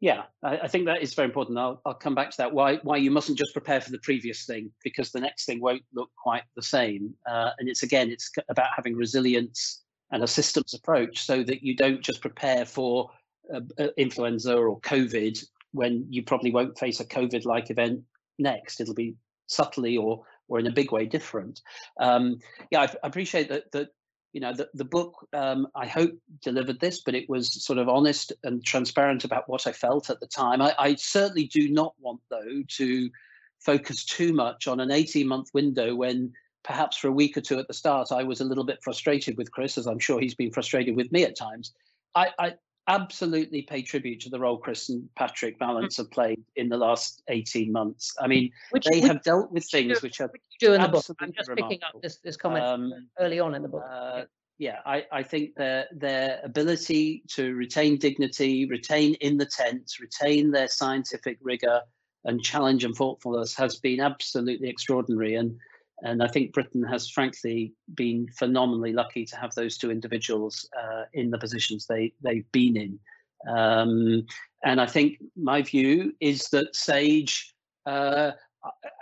[0.00, 1.56] Yeah, I, I, think that is very important.
[1.56, 2.52] I'll, I'll come back to that.
[2.52, 5.82] Why why you mustn't just prepare for the previous thing because the next thing won't
[5.94, 7.14] look quite the same.
[7.26, 11.74] Uh, and it's again, it's about having resilience and a systems approach so that you
[11.74, 13.10] don't just prepare for
[13.52, 18.02] uh, influenza or COVID when you probably won't face a COVID-like event
[18.38, 18.80] next.
[18.80, 21.62] It'll be subtly or or in a big way different.
[21.98, 22.38] Um,
[22.70, 23.88] yeah, I, I appreciate that that
[24.34, 27.88] you know, the, the book, um, I hope, delivered this, but it was sort of
[27.88, 30.60] honest and transparent about what I felt at the time.
[30.60, 33.10] I, I certainly do not want, though, to
[33.60, 36.32] focus too much on an 18 month window when
[36.64, 39.38] perhaps for a week or two at the start, I was a little bit frustrated
[39.38, 41.72] with Chris, as I'm sure he's been frustrated with me at times.
[42.16, 42.54] I, I
[42.88, 47.22] absolutely pay tribute to the role Chris and Patrick Vallance have played in the last
[47.28, 48.14] 18 months.
[48.20, 51.04] I mean, which, they which, have dealt with things which are do in the book.
[51.20, 51.68] I'm just remarkable.
[51.68, 53.84] picking up this, this comment um, early on in the book.
[53.90, 54.22] Uh,
[54.58, 60.50] yeah, I, I think their their ability to retain dignity, retain in the tent, retain
[60.50, 61.80] their scientific rigor
[62.24, 65.34] and challenge and thoughtfulness has been absolutely extraordinary.
[65.34, 65.58] And
[66.04, 71.04] and I think Britain has frankly been phenomenally lucky to have those two individuals uh,
[71.14, 72.98] in the positions they they've been in.
[73.48, 74.26] Um,
[74.64, 77.54] and I think my view is that Sage,
[77.86, 78.32] uh,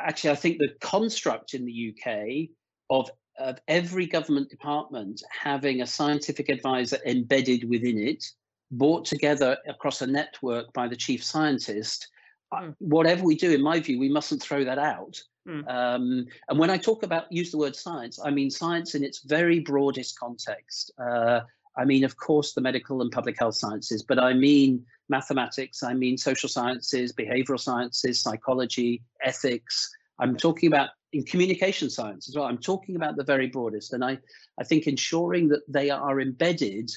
[0.00, 2.50] actually, I think the construct in the UK
[2.88, 8.24] of of every government department having a scientific advisor embedded within it,
[8.70, 12.08] brought together across a network by the chief scientist.
[12.52, 12.76] Mm.
[12.78, 15.20] Whatever we do, in my view, we mustn't throw that out.
[15.48, 15.68] Mm.
[15.68, 19.20] Um, and when I talk about use the word science, I mean science in its
[19.20, 20.92] very broadest context.
[20.98, 21.40] Uh,
[21.76, 25.94] I mean, of course, the medical and public health sciences, but I mean mathematics, I
[25.94, 29.90] mean social sciences, behavioral sciences, psychology, ethics.
[30.18, 32.46] I'm talking about in communication science as well.
[32.46, 33.92] I'm talking about the very broadest.
[33.92, 34.18] And I,
[34.58, 36.90] I think ensuring that they are embedded,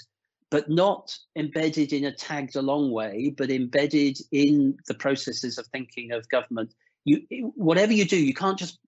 [0.52, 6.12] but not embedded in a tagged along way, but embedded in the processes of thinking
[6.12, 6.74] of government
[7.06, 8.80] you whatever you do, you can't just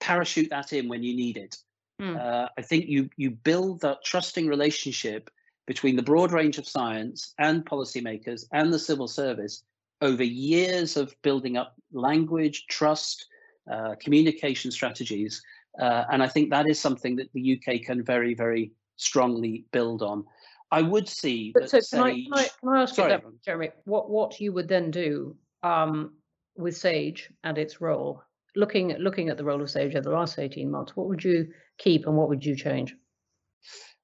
[0.00, 1.56] parachute that in when you need it.
[2.00, 2.18] Mm.
[2.18, 5.30] Uh, I think you you build that trusting relationship
[5.66, 9.62] between the broad range of science and policymakers and the civil service
[10.00, 13.26] over years of building up language, trust,
[13.70, 15.40] uh, communication strategies.
[15.80, 20.02] Uh, and I think that is something that the UK can very, very strongly build
[20.02, 20.24] on.
[20.72, 21.52] I would see.
[21.54, 23.70] But so can, I, can, I, can I ask sorry, you that, Jeremy?
[23.84, 26.14] What what you would then do um,
[26.56, 28.22] with Sage and its role,
[28.56, 31.48] looking looking at the role of Sage over the last 18 months, what would you
[31.78, 32.94] keep and what would you change?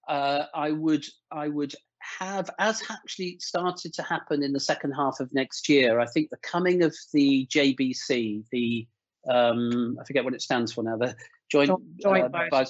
[0.09, 1.75] Uh, I would I would
[2.19, 6.31] have, as actually started to happen in the second half of next year, I think
[6.31, 8.87] the coming of the JBC, the
[9.29, 11.15] um, I forget what it stands for now, the
[11.51, 12.65] Joint, Joint uh,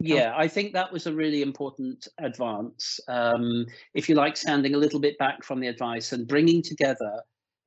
[0.00, 3.00] Yeah, I think that was a really important advance.
[3.08, 7.22] Um, if you like, standing a little bit back from the advice and bringing together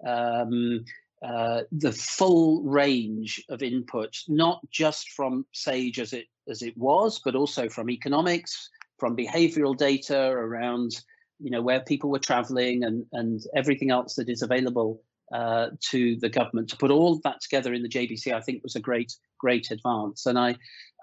[0.08, 0.86] um,
[1.24, 7.20] uh, the full range of inputs, not just from SAGE as it as it was,
[7.24, 10.92] but also from economics, from behavioural data around,
[11.40, 15.02] you know, where people were travelling and and everything else that is available
[15.34, 16.70] uh, to the government.
[16.70, 20.26] To put all that together in the JBC, I think was a great great advance.
[20.26, 20.56] And I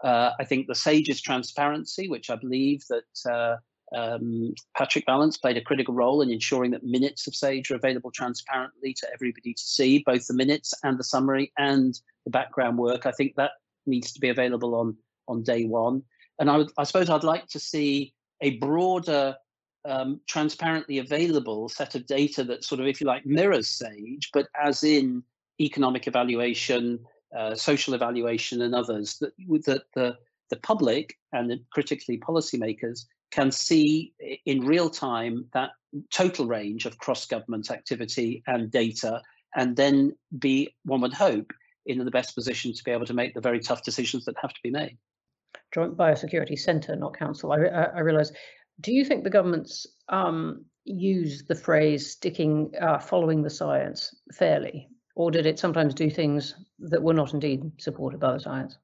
[0.04, 3.56] uh, I think the SAGE's transparency, which I believe that uh,
[3.94, 8.10] um, Patrick Vallance played a critical role in ensuring that minutes of SAGE are available
[8.10, 13.06] transparently to everybody to see, both the minutes and the summary and the background work.
[13.06, 13.52] I think that
[13.86, 14.96] needs to be available on,
[15.28, 16.02] on day one.
[16.38, 19.36] And I, would, I suppose I'd like to see a broader,
[19.84, 24.48] um, transparently available set of data that sort of, if you like, mirrors SAGE, but
[24.60, 25.22] as in
[25.60, 27.00] economic evaluation,
[27.36, 29.32] uh, social evaluation, and others, that,
[29.66, 30.16] that the
[30.52, 34.12] the public and the critically policymakers can see
[34.44, 35.70] in real time that
[36.12, 39.22] total range of cross-government activity and data,
[39.56, 41.50] and then be, one would hope,
[41.86, 44.52] in the best position to be able to make the very tough decisions that have
[44.52, 44.98] to be made.
[45.72, 47.52] Joint Biosecurity Centre, not Council.
[47.52, 48.30] I, I, I realise.
[48.82, 54.88] Do you think the government's um, use the phrase "sticking, uh, following the science" fairly,
[55.16, 58.76] or did it sometimes do things that were not indeed supported by the science?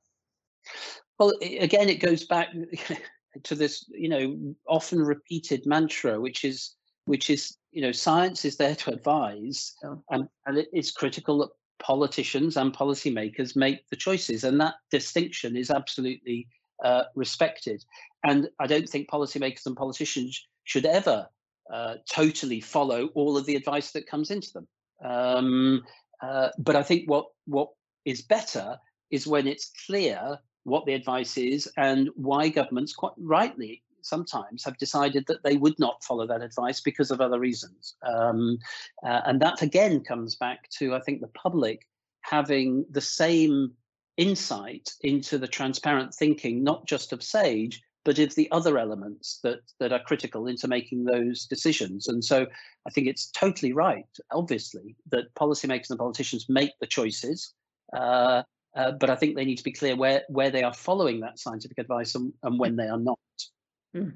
[1.19, 2.49] Well, again, it goes back
[3.43, 6.75] to this, you know, often repeated mantra, which is,
[7.07, 9.95] which is, you know, science is there to advise, yeah.
[10.11, 15.71] and, and it's critical that politicians and policymakers make the choices, and that distinction is
[15.71, 16.47] absolutely
[16.85, 17.85] uh, respected.
[18.25, 21.29] And I don't think policymakers and politicians should ever
[21.73, 24.69] uh, totally follow all of the advice that comes into them.
[25.05, 25.83] Um,
[26.23, 27.69] uh, but I think what what
[28.05, 28.79] is better
[29.11, 34.79] is when it's clear what the advice is and why governments quite rightly sometimes have
[34.79, 37.95] decided that they would not follow that advice because of other reasons.
[38.03, 38.59] Um,
[39.05, 41.87] uh, and that again comes back to, I think, the public
[42.23, 43.73] having the same
[44.17, 49.61] insight into the transparent thinking, not just of SAGE, but of the other elements that,
[49.81, 52.09] that are critical into making those decisions.
[52.09, 52.47] And so
[52.87, 57.53] I think it's totally right, obviously, that policymakers and politicians make the choices.
[57.95, 58.43] Uh,
[58.75, 61.39] uh, but I think they need to be clear where, where they are following that
[61.39, 63.19] scientific advice and, and when they are not.
[63.97, 64.13] Mm.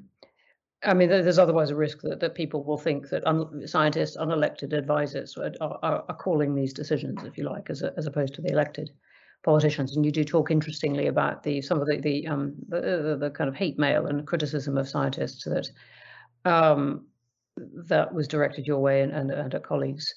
[0.84, 4.72] I mean, there's otherwise a risk that, that people will think that un, scientists, unelected
[4.72, 8.42] advisors are, are, are, calling these decisions, if you like, as, a, as opposed to
[8.42, 8.90] the elected
[9.44, 9.94] politicians.
[9.94, 13.48] And you do talk interestingly about the some of the the, um, the, the, kind
[13.48, 15.70] of hate mail and criticism of scientists that
[16.44, 17.06] um,
[17.56, 20.12] that was directed your way and, and, and at colleagues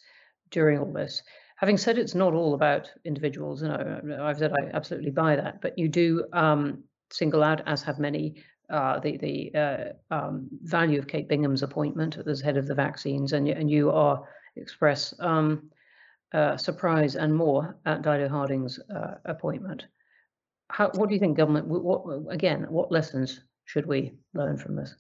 [0.49, 1.21] during all this.
[1.55, 5.61] Having said it's not all about individuals, you know, I've said I absolutely buy that,
[5.61, 8.35] but you do um, single out, as have many,
[8.69, 13.33] uh, the the uh, um, value of Kate Bingham's appointment as head of the vaccines,
[13.33, 15.69] and and you are express um,
[16.33, 19.85] uh, surprise and more at Dido Harding's uh, appointment.
[20.69, 21.67] How, what do you think, government?
[21.67, 24.95] What, again, what lessons should we learn from this?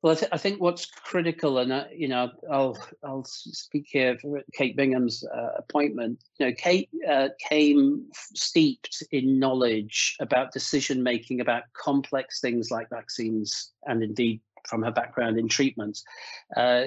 [0.00, 4.16] Well, I, th- I, think what's critical, and uh, you know, I'll I'll speak here
[4.18, 6.22] for Kate Bingham's uh, appointment.
[6.38, 12.88] You know, Kate uh, came steeped in knowledge about decision making about complex things like
[12.90, 16.04] vaccines, and indeed from her background in treatments.
[16.56, 16.84] Uh,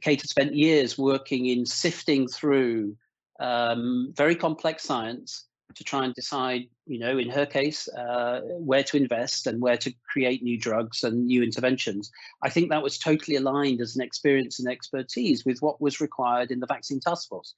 [0.00, 2.96] Kate had spent years working in sifting through
[3.40, 5.44] um, very complex science
[5.76, 9.76] to try and decide, you know, in her case, uh, where to invest and where
[9.76, 12.10] to create new drugs and new interventions.
[12.42, 16.50] I think that was totally aligned as an experience and expertise with what was required
[16.50, 17.54] in the vaccine task force.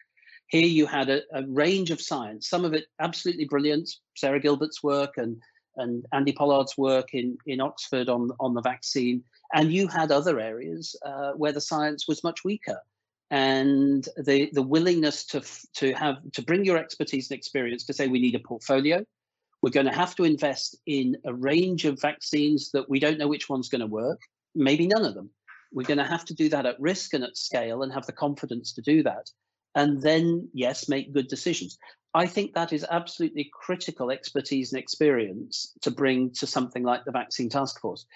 [0.48, 4.83] Here you had a, a range of science, some of it absolutely brilliant, Sarah Gilbert's
[4.83, 5.40] work and
[5.76, 9.22] and Andy Pollard's work in, in Oxford on, on the vaccine.
[9.52, 12.81] And you had other areas uh, where the science was much weaker
[13.30, 15.42] and the the willingness to
[15.74, 19.04] to have to bring your expertise and experience to say we need a portfolio.
[19.62, 23.26] We're going to have to invest in a range of vaccines that we don't know
[23.26, 24.20] which one's going to work
[24.56, 25.30] maybe none of them.
[25.72, 28.12] We're going to have to do that at risk and at scale and have the
[28.12, 29.30] confidence to do that
[29.74, 31.78] and then yes make good decisions.
[32.14, 37.12] I think that is absolutely critical expertise and experience to bring to something like the
[37.12, 38.06] vaccine task force.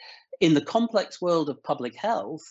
[0.41, 2.47] In the complex world of public health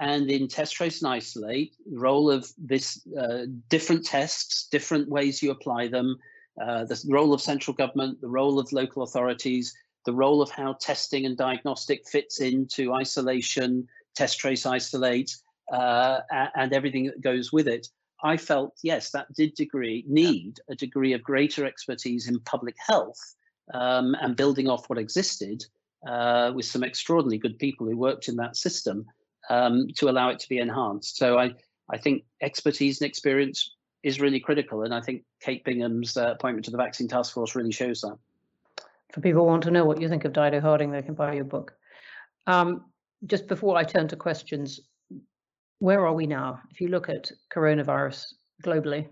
[0.00, 5.42] and in test, trace, and isolate, the role of this uh, different tests, different ways
[5.42, 6.16] you apply them,
[6.60, 9.74] uh, the role of central government, the role of local authorities,
[10.06, 13.86] the role of how testing and diagnostic fits into isolation,
[14.16, 15.36] test, trace, isolate,
[15.70, 16.20] uh,
[16.56, 17.86] and everything that goes with it.
[18.24, 23.20] I felt, yes, that did degree need a degree of greater expertise in public health
[23.74, 25.62] um, and building off what existed
[26.06, 29.04] uh, with some extraordinarily good people who worked in that system
[29.50, 31.18] um, to allow it to be enhanced.
[31.18, 31.52] So I,
[31.90, 34.84] I think expertise and experience is really critical.
[34.84, 38.16] And I think Kate Bingham's uh, appointment to the Vaccine Task Force really shows that.
[39.12, 41.34] For people who want to know what you think of Dido Harding, they can buy
[41.34, 41.74] your book.
[42.46, 42.86] Um,
[43.26, 44.80] just before I turn to questions,
[45.80, 46.60] where are we now?
[46.70, 48.26] If you look at coronavirus
[48.64, 49.08] globally,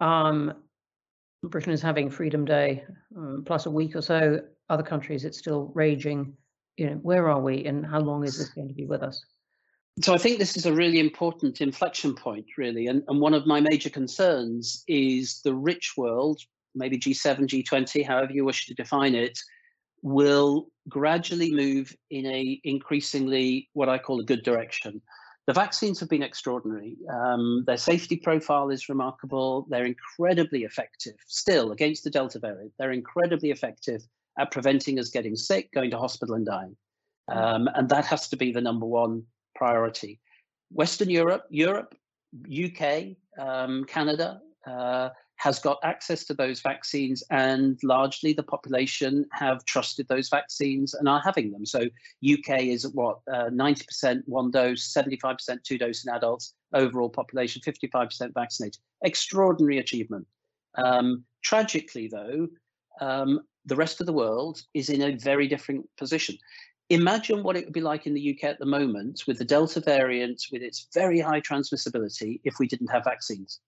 [0.00, 0.54] um,
[1.42, 2.84] Britain is having Freedom Day
[3.16, 4.40] um, plus a week or so.
[4.70, 6.34] Other countries, it's still raging.
[6.78, 9.22] You know, where are we, and how long is this going to be with us?
[10.00, 12.86] So I think this is a really important inflection point, really.
[12.86, 16.40] And, and one of my major concerns is the rich world,
[16.74, 19.38] maybe G7, G20, however you wish to define it,
[20.00, 25.02] will gradually move in a increasingly what I call a good direction.
[25.46, 26.96] The vaccines have been extraordinary.
[27.12, 29.66] Um, their safety profile is remarkable.
[29.68, 32.72] They're incredibly effective still against the Delta variant.
[32.78, 34.02] They're incredibly effective
[34.38, 36.76] at preventing us getting sick, going to hospital and dying.
[37.28, 39.24] Um, and that has to be the number one
[39.54, 40.20] priority.
[40.70, 41.94] Western Europe, Europe,
[42.50, 49.64] UK, um, Canada uh, has got access to those vaccines, and largely the population have
[49.64, 51.66] trusted those vaccines and are having them.
[51.66, 51.80] So
[52.24, 57.60] UK is at what uh, 90% one dose, 75% two dose in adults, overall population
[57.66, 58.80] 55% vaccinated.
[59.02, 60.26] Extraordinary achievement.
[60.76, 62.46] Um, tragically, though,
[63.00, 66.36] um, the rest of the world is in a very different position.
[66.92, 69.80] Imagine what it would be like in the UK at the moment with the Delta
[69.80, 73.60] variant, with its very high transmissibility, if we didn't have vaccines.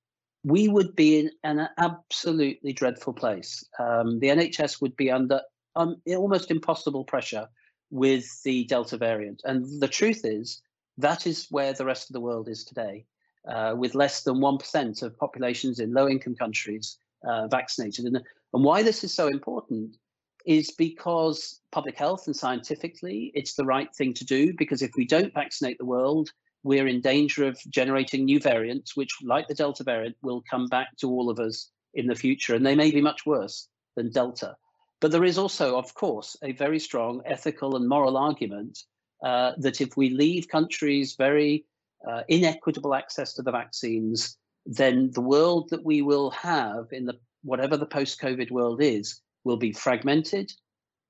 [0.44, 3.64] We would be in an absolutely dreadful place.
[3.78, 5.40] Um, the NHS would be under
[5.74, 7.48] um, almost impossible pressure
[7.90, 9.40] with the Delta variant.
[9.44, 10.60] And the truth is,
[10.98, 13.06] that is where the rest of the world is today,
[13.48, 18.04] uh, with less than 1% of populations in low income countries uh, vaccinated.
[18.04, 19.96] And, and why this is so important
[20.44, 24.52] is because public health and scientifically, it's the right thing to do.
[24.56, 26.30] Because if we don't vaccinate the world,
[26.62, 30.96] we're in danger of generating new variants, which, like the Delta variant, will come back
[30.98, 32.54] to all of us in the future.
[32.54, 34.56] And they may be much worse than Delta.
[35.00, 38.78] But there is also, of course, a very strong ethical and moral argument
[39.22, 41.64] uh, that if we leave countries very
[42.08, 44.36] uh, inequitable access to the vaccines,
[44.66, 49.56] then the world that we will have in the whatever the post-COVID world is will
[49.56, 50.52] be fragmented,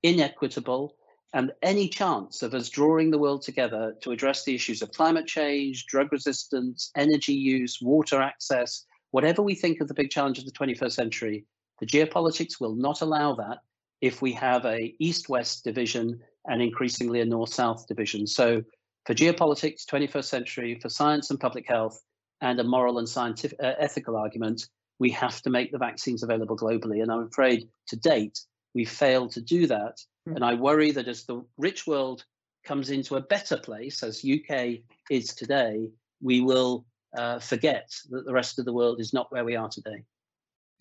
[0.03, 0.95] inequitable,
[1.33, 5.27] and any chance of us drawing the world together to address the issues of climate
[5.27, 10.45] change, drug resistance, energy use, water access, whatever we think of the big challenge of
[10.45, 11.45] the 21st century,
[11.79, 13.59] the geopolitics will not allow that
[14.01, 18.27] if we have a east-west division and increasingly a north-south division.
[18.27, 18.63] So
[19.05, 22.01] for geopolitics, 21st century, for science and public health,
[22.41, 24.67] and a moral and scientific uh, ethical argument,
[24.99, 27.01] we have to make the vaccines available globally.
[27.01, 28.39] And I'm afraid to date,
[28.73, 29.99] we've failed to do that.
[30.27, 30.35] Mm.
[30.35, 32.25] And I worry that as the rich world
[32.65, 34.79] comes into a better place, as UK
[35.09, 35.89] is today,
[36.21, 36.85] we will
[37.17, 40.03] uh, forget that the rest of the world is not where we are today.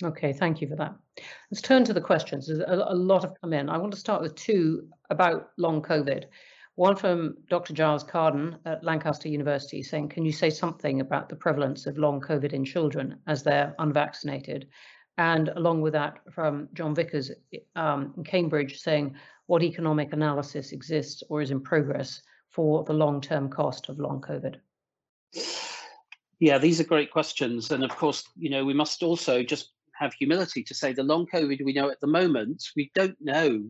[0.03, 0.95] Okay, thank you for that.
[1.51, 2.49] Let's turn to the questions.
[2.49, 3.69] There's a, a lot have come in.
[3.69, 6.25] I want to start with two about long COVID.
[6.77, 7.73] One from Dr.
[7.73, 12.21] Giles Carden at Lancaster University saying, can you say something about the prevalence of long
[12.21, 14.69] COVID in children as they're unvaccinated?
[15.17, 17.31] And along with that, from John Vickers
[17.77, 19.15] um, in Cambridge saying,
[19.47, 24.57] what economic analysis exists or is in progress for the long-term cost of long COVID?
[26.41, 27.71] Yeah, these are great questions.
[27.71, 31.27] And of course, you know, we must also just have humility to say the long
[31.27, 33.63] COVID we know at the moment, we don't know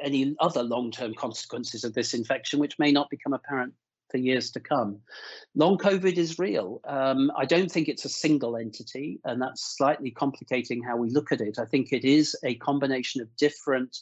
[0.00, 3.74] any other long-term consequences of this infection, which may not become apparent
[4.12, 5.00] for years to come.
[5.56, 6.80] Long COVID is real.
[6.84, 11.32] Um, I don't think it's a single entity, and that's slightly complicating how we look
[11.32, 11.58] at it.
[11.58, 13.98] I think it is a combination of different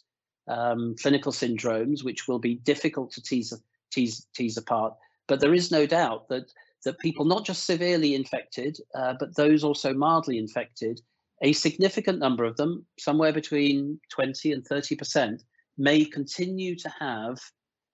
[0.48, 3.54] um, clinical syndromes, which will be difficult to tease,
[3.92, 4.94] tease, tease apart.
[5.28, 6.52] But there is no doubt that
[6.84, 10.98] that people not just severely infected, uh, but those also mildly infected,
[11.42, 15.42] a significant number of them, somewhere between 20 and 30 percent,
[15.80, 17.40] may continue to have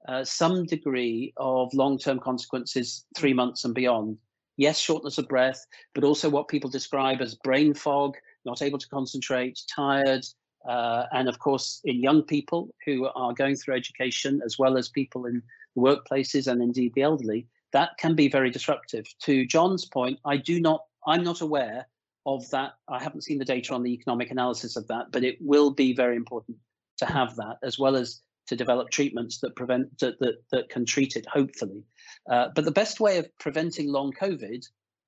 [0.09, 4.19] uh, some degree of long-term consequences three months and beyond.
[4.57, 5.65] Yes, shortness of breath,
[5.95, 10.25] but also what people describe as brain fog, not able to concentrate, tired,
[10.69, 14.89] uh, and of course in young people who are going through education as well as
[14.89, 15.41] people in
[15.79, 19.07] workplaces and indeed the elderly, that can be very disruptive.
[19.21, 21.87] To John's point, I do not, I'm not aware
[22.25, 22.73] of that.
[22.89, 25.93] I haven't seen the data on the economic analysis of that, but it will be
[25.93, 26.57] very important
[26.99, 30.85] to have that, as well as to develop treatments that prevent that that, that can
[30.85, 31.27] treat it.
[31.27, 31.83] Hopefully,
[32.31, 34.65] uh, but the best way of preventing long COVID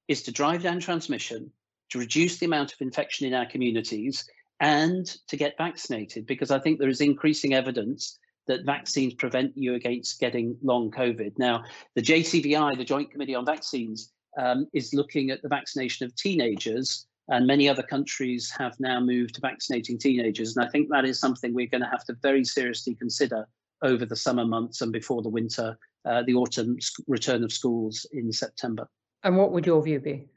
[0.08, 1.50] is to drive down transmission,
[1.90, 4.28] to reduce the amount of infection in our communities,
[4.60, 6.26] and to get vaccinated.
[6.26, 8.18] Because I think there is increasing evidence
[8.48, 11.38] that vaccines prevent you against getting long COVID.
[11.38, 11.64] Now,
[11.94, 17.06] the JCVI, the Joint Committee on Vaccines, um, is looking at the vaccination of teenagers
[17.28, 20.56] and many other countries have now moved to vaccinating teenagers.
[20.56, 23.46] And I think that is something we're going to have to very seriously consider
[23.82, 28.32] over the summer months and before the winter, uh, the autumn return of schools in
[28.32, 28.88] September.
[29.24, 30.28] And what would your view be?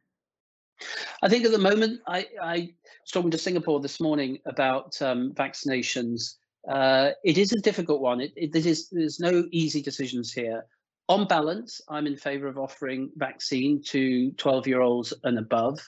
[1.21, 2.55] I think at the moment, I, I
[3.03, 6.35] was talking to Singapore this morning about um, vaccinations.
[6.67, 8.19] Uh, it is a difficult one.
[8.21, 10.65] It, it, is, there's no easy decisions here.
[11.07, 15.79] On balance, I'm in favour of offering vaccine to 12 year olds and above.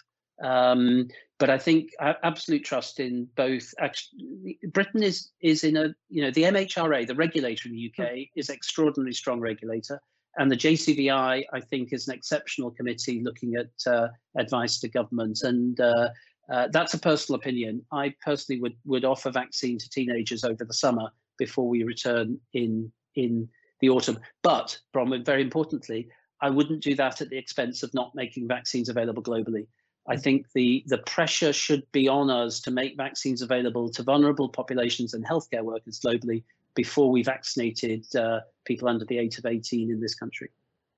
[0.41, 1.07] Um,
[1.39, 3.73] but I think absolute trust in both.
[3.79, 8.09] Actually, Britain is is in a you know the MHRA, the regulator in the UK,
[8.11, 8.29] mm.
[8.35, 10.01] is extraordinarily strong regulator,
[10.37, 14.07] and the JCVI I think is an exceptional committee looking at uh,
[14.37, 15.39] advice to government.
[15.43, 16.09] And uh,
[16.49, 17.85] Uh, that's a personal opinion.
[17.91, 22.91] I personally would would offer vaccine to teenagers over the summer before we return in
[23.15, 24.19] in the autumn.
[24.41, 26.09] But, Bronwen, very importantly,
[26.41, 29.67] I wouldn't do that at the expense of not making vaccines available globally.
[30.07, 34.49] I think the, the pressure should be on us to make vaccines available to vulnerable
[34.49, 36.43] populations and healthcare workers globally
[36.75, 40.49] before we vaccinated uh, people under the age of 18 in this country.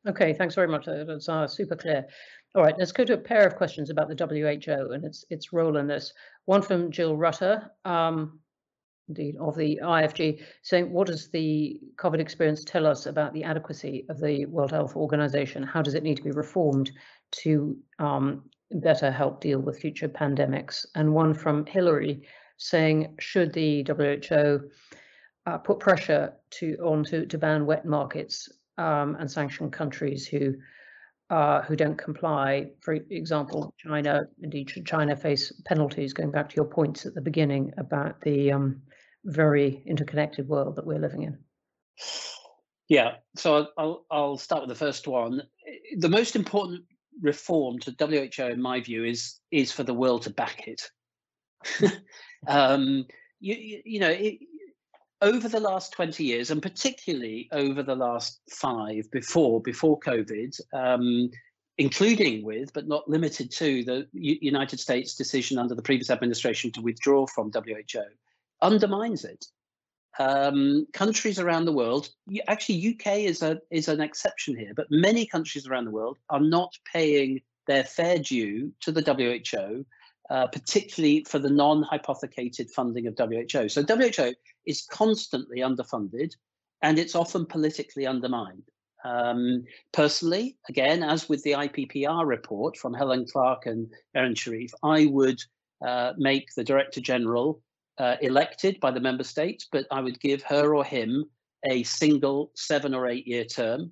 [0.07, 0.85] Okay, thanks very much.
[0.85, 2.05] That's uh, super clear.
[2.55, 5.51] All right, let's go to a pair of questions about the WHO and its its
[5.51, 6.13] role in this.
[6.45, 7.71] One from Jill Rutter.
[7.83, 8.39] Um,
[9.07, 14.05] indeed, of the IFG, saying, what does the COVID experience tell us about the adequacy
[14.09, 15.63] of the World Health Organization?
[15.63, 16.91] How does it need to be reformed
[17.43, 20.85] to um, better help deal with future pandemics?
[20.95, 24.69] And one from Hillary saying, should the WHO
[25.45, 30.55] uh, put pressure to on to, to ban wet markets um, and sanction countries who
[31.29, 32.69] uh, who don't comply.
[32.81, 36.13] For example, China, indeed, should China face penalties?
[36.13, 38.81] Going back to your points at the beginning about the um,
[39.23, 41.39] very interconnected world that we're living in?
[42.87, 45.41] Yeah, so I'll, I'll start with the first one.
[45.97, 46.83] The most important
[47.21, 50.81] reform to WHO, in my view, is is for the world to back it.
[52.47, 53.05] um,
[53.39, 54.39] you, you know, it,
[55.21, 61.29] over the last 20 years, and particularly over the last five before before COVID, um,
[61.77, 66.71] including with but not limited to the U United States decision under the previous administration
[66.71, 68.03] to withdraw from WHO,
[68.61, 69.45] undermines it.
[70.17, 72.09] Um, countries around the world,
[72.47, 76.39] actually UK is a is an exception here, but many countries around the world are
[76.39, 79.85] not paying their fair due to the WHO,
[80.29, 83.67] uh, particularly for the non-hypothecated funding of WHO.
[83.67, 84.33] So WHO
[84.65, 86.33] is constantly underfunded,
[86.81, 88.63] and it's often politically undermined.
[89.03, 95.05] Um, personally, again, as with the IPPR report from Helen Clark and Ellen Sirleaf, I
[95.07, 95.39] would
[95.85, 97.61] uh, make the Director General
[97.97, 101.25] uh, elected by the member states, but I would give her or him
[101.65, 103.91] a single seven or eight year term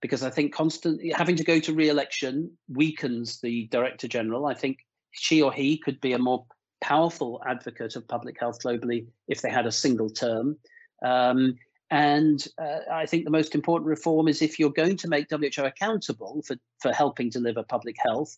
[0.00, 4.46] because I think constantly having to go to re-election weakens the director general.
[4.46, 4.78] I think
[5.10, 6.46] she or he could be a more
[6.80, 10.56] powerful advocate of public health globally if they had a single term.
[11.04, 11.56] Um,
[11.90, 15.64] and uh, I think the most important reform is if you're going to make WHO
[15.64, 18.36] accountable for, for helping deliver public health,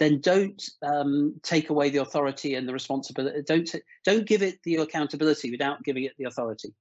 [0.00, 3.42] then don't um, take away the authority and the responsibility.
[3.42, 3.70] Don't
[4.04, 6.74] don't give it the accountability without giving it the authority.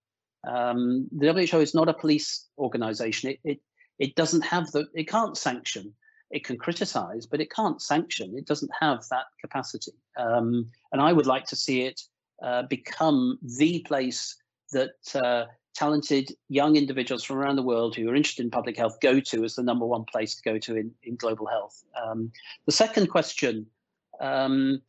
[0.48, 3.32] Um, the WHO is not a police organization.
[3.32, 3.60] It, it
[4.00, 5.94] it doesn't have the it can't sanction.
[6.32, 8.38] It can criticize, but it can't sanction.
[8.38, 9.94] It doesn't have that capacity.
[10.18, 12.00] Um, and I would like to see it
[12.42, 14.38] uh, become the place
[14.72, 15.46] that uh,
[15.80, 19.46] talented young individuals from around the world who are interested in public health go to
[19.46, 21.84] as the number one place to go to in, in global health.
[21.96, 22.32] Um,
[22.66, 23.66] the second question,
[24.20, 24.82] um,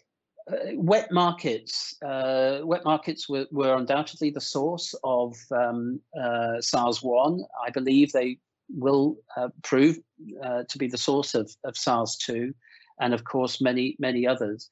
[0.50, 1.94] uh, wet markets.
[2.02, 7.40] Uh, wet markets were, were, undoubtedly the source of um, uh, SARS-1.
[7.64, 8.38] I believe they
[8.68, 9.96] will uh, prove
[10.42, 12.52] uh, to be the source of, of SARS-2
[13.00, 14.68] and of course many, many others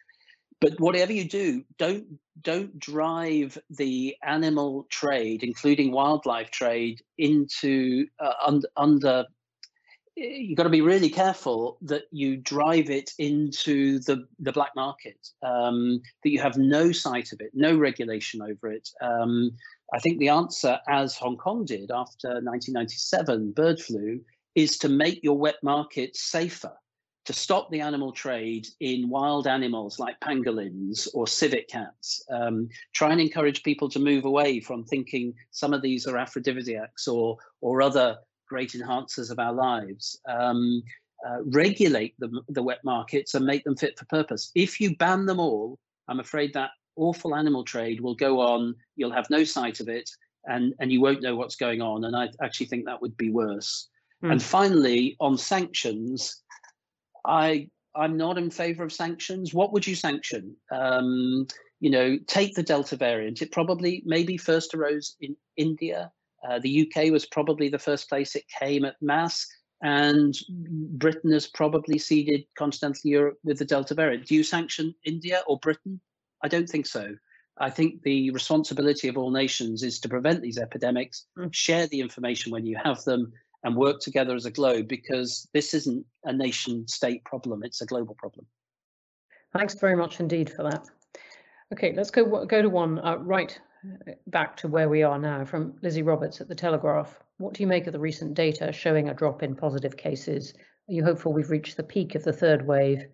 [0.60, 2.06] but whatever you do, don't
[2.42, 9.24] don't drive the animal trade, including wildlife trade, into uh, under, under
[10.18, 15.28] you've got to be really careful that you drive it into the, the black market,
[15.42, 18.88] um, that you have no sight of it, no regulation over it.
[19.00, 19.52] Um,
[19.94, 24.20] I think the answer, as Hong Kong did after 1997 bird flu,
[24.54, 26.72] is to make your wet market safer
[27.28, 32.24] to stop the animal trade in wild animals like pangolins or civet cats.
[32.30, 37.06] Um, try and encourage people to move away from thinking some of these are aphrodisiacs
[37.06, 38.16] or, or other
[38.48, 40.18] great enhancers of our lives.
[40.26, 40.82] Um,
[41.28, 44.50] uh, regulate the, the wet markets and make them fit for purpose.
[44.54, 48.74] If you ban them all, I'm afraid that awful animal trade will go on.
[48.96, 50.08] You'll have no sight of it
[50.46, 52.04] and, and you won't know what's going on.
[52.04, 53.90] And I actually think that would be worse.
[54.24, 54.32] Mm.
[54.32, 56.42] And finally, on sanctions,
[57.24, 59.52] I I'm not in favour of sanctions.
[59.52, 60.56] What would you sanction?
[60.70, 61.46] Um,
[61.80, 63.42] you know, take the Delta variant.
[63.42, 66.10] It probably maybe first arose in India.
[66.48, 69.46] Uh, the UK was probably the first place it came at mass,
[69.82, 74.26] and Britain has probably seeded continental Europe with the Delta variant.
[74.26, 76.00] Do you sanction India or Britain?
[76.42, 77.14] I don't think so.
[77.60, 81.52] I think the responsibility of all nations is to prevent these epidemics, mm.
[81.52, 83.32] share the information when you have them,
[83.64, 87.86] and work together as a globe because this isn't a nation state problem, it's a
[87.86, 88.46] global problem.
[89.52, 90.84] Thanks very much indeed for that.
[91.72, 95.44] Okay, let's go go to one uh, right uh, back to where we are now
[95.44, 97.18] from Lizzie Roberts at the Telegraph.
[97.38, 100.54] What do you make of the recent data showing a drop in positive cases?
[100.88, 103.04] Are you hopeful we've reached the peak of the third wave?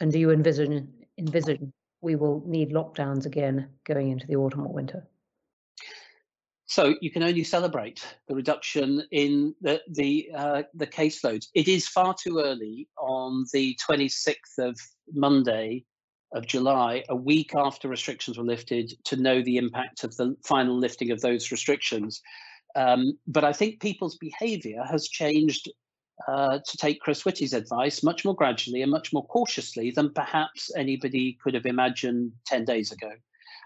[0.00, 4.72] And do you envision envision we will need lockdowns again going into the autumn or
[4.72, 5.06] winter?
[6.68, 11.46] So you can only celebrate the reduction in the the uh, the caseloads.
[11.54, 14.78] It is far too early on the 26th of
[15.12, 15.84] Monday
[16.34, 20.78] of July, a week after restrictions were lifted, to know the impact of the final
[20.78, 22.20] lifting of those restrictions.
[22.76, 25.70] Um, but I think people's behaviour has changed
[26.26, 30.70] uh, to take Chris Whitty's advice much more gradually and much more cautiously than perhaps
[30.76, 33.12] anybody could have imagined 10 days ago.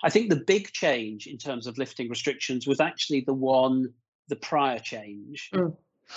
[0.03, 3.93] I think the big change in terms of lifting restrictions was actually the one,
[4.29, 5.75] the prior change, mm.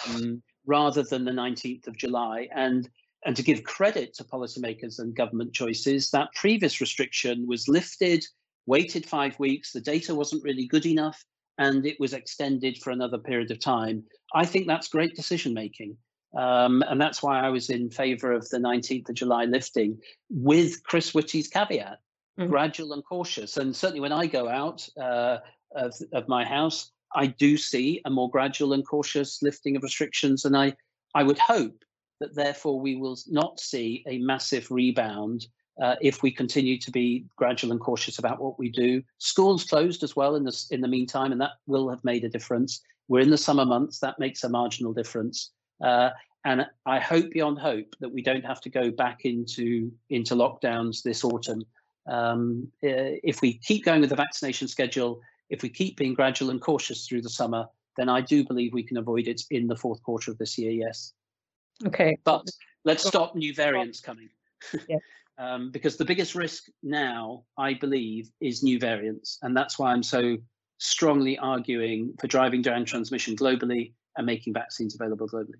[0.09, 2.47] um, rather than the 19th of July.
[2.55, 2.89] And
[3.25, 8.23] and to give credit to policymakers and government choices, that previous restriction was lifted,
[8.67, 11.25] waited five weeks, the data wasn't really good enough,
[11.57, 14.03] and it was extended for another period of time.
[14.35, 15.97] I think that's great decision making.
[16.37, 19.97] Um, and that's why I was in favour of the 19th of July lifting
[20.29, 21.99] with Chris Whitty's caveat
[22.39, 22.49] mm.
[22.49, 23.57] gradual and cautious.
[23.57, 25.37] And certainly when I go out uh,
[25.75, 30.45] of, of my house, I do see a more gradual and cautious lifting of restrictions.
[30.45, 30.73] And I,
[31.13, 31.83] I would hope
[32.19, 35.47] that therefore we will not see a massive rebound
[35.81, 39.03] uh, if we continue to be gradual and cautious about what we do.
[39.17, 42.29] Schools closed as well in the, in the meantime, and that will have made a
[42.29, 42.81] difference.
[43.07, 45.51] We're in the summer months, that makes a marginal difference.
[45.83, 46.11] Uh,
[46.45, 51.01] and I hope beyond hope that we don't have to go back into, into lockdowns
[51.01, 51.63] this autumn
[52.07, 56.61] um, if we keep going with the vaccination schedule, if we keep being gradual and
[56.61, 57.65] cautious through the summer,
[57.97, 60.71] then I do believe we can avoid it in the fourth quarter of this year,
[60.71, 61.13] yes.
[61.85, 62.17] Okay.
[62.23, 62.47] But
[62.83, 64.29] let's stop new variants coming.
[64.87, 64.97] Yeah.
[65.37, 69.39] um, because the biggest risk now, I believe, is new variants.
[69.41, 70.37] And that's why I'm so
[70.77, 75.59] strongly arguing for driving down transmission globally and making vaccines available globally.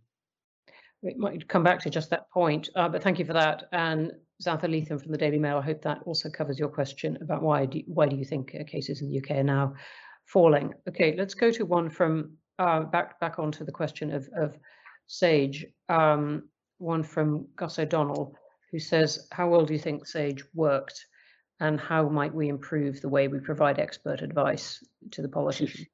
[1.05, 3.65] We might come back to just that point, uh, but thank you for that.
[3.71, 4.11] And
[4.43, 5.57] Xantha Leatham from the Daily Mail.
[5.57, 8.63] I hope that also covers your question about why do why do you think uh,
[8.63, 9.75] cases in the UK are now
[10.25, 10.73] falling?
[10.89, 14.57] Okay, let's go to one from uh, back back onto the question of of
[15.05, 15.65] Sage.
[15.89, 16.49] Um,
[16.79, 18.35] one from Gus O'Donnell,
[18.71, 21.05] who says, "How well do you think Sage worked,
[21.59, 25.85] and how might we improve the way we provide expert advice to the politician?"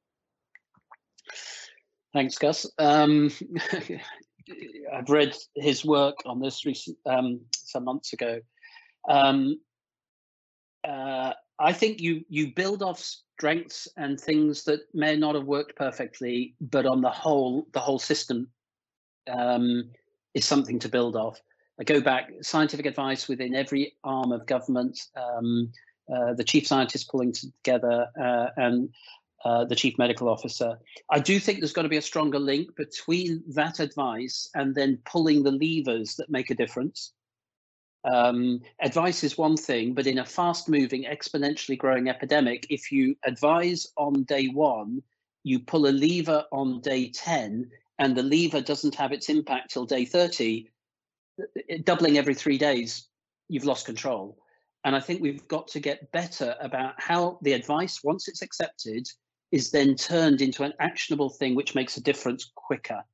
[2.12, 2.66] Thanks, Gus.
[2.78, 3.30] Um,
[4.92, 8.40] I've read his work on this recent um, some months ago.
[9.08, 9.60] Um,
[10.86, 15.76] uh, I think you you build off strengths and things that may not have worked
[15.76, 18.48] perfectly, but on the whole, the whole system
[19.28, 19.90] um,
[20.34, 21.40] is something to build off.
[21.80, 25.72] I go back scientific advice within every arm of government, um,
[26.12, 28.90] uh, the chief scientist pulling together, uh, and
[29.44, 30.78] uh, the chief medical officer.
[31.10, 34.98] I do think there's got to be a stronger link between that advice and then
[35.04, 37.12] pulling the levers that make a difference.
[38.04, 43.16] Um, advice is one thing, but in a fast moving, exponentially growing epidemic, if you
[43.24, 45.02] advise on day one,
[45.44, 49.86] you pull a lever on day 10, and the lever doesn't have its impact till
[49.86, 50.68] day 30,
[51.84, 53.08] doubling every three days,
[53.48, 54.38] you've lost control.
[54.84, 59.08] And I think we've got to get better about how the advice, once it's accepted,
[59.52, 63.04] is then turned into an actionable thing which makes a difference quicker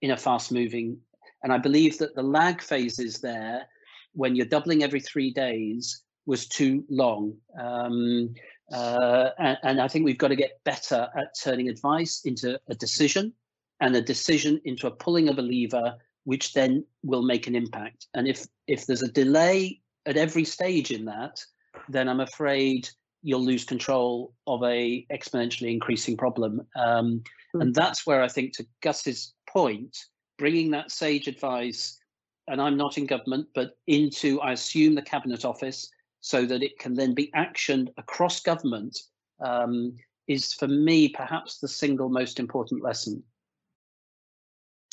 [0.00, 0.96] in a fast moving.
[1.42, 3.66] And I believe that the lag phases there,
[4.12, 7.36] when you're doubling every three days, was too long.
[7.58, 8.34] Um,
[8.72, 12.74] uh, and, and, I think we've got to get better at turning advice into a
[12.74, 13.32] decision
[13.80, 18.08] and a decision into a pulling of a lever, which then will make an impact.
[18.12, 21.42] And if if there's a delay at every stage in that,
[21.88, 22.90] then I'm afraid
[23.22, 26.60] you'll lose control of a exponentially increasing problem.
[26.76, 27.22] Um,
[27.54, 27.62] mm.
[27.62, 29.96] And that's where I think, to Gus's point,
[30.38, 31.98] bringing that sage advice,
[32.46, 35.90] and I'm not in government, but into, I assume, the Cabinet Office,
[36.20, 38.98] so that it can then be actioned across government,
[39.44, 39.94] um,
[40.26, 43.22] is for me perhaps the single most important lesson.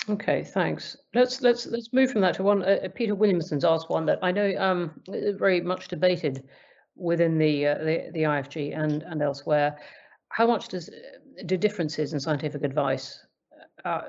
[0.07, 0.95] Okay, thanks.
[1.15, 2.61] Let's let's let's move from that to one.
[2.61, 6.43] Uh, Peter Williamson's asked one that I know um, very much debated
[6.95, 9.77] within the, uh, the, the IFG and and elsewhere.
[10.29, 10.89] How much does
[11.45, 13.25] do differences in scientific advice,
[13.83, 14.01] uh,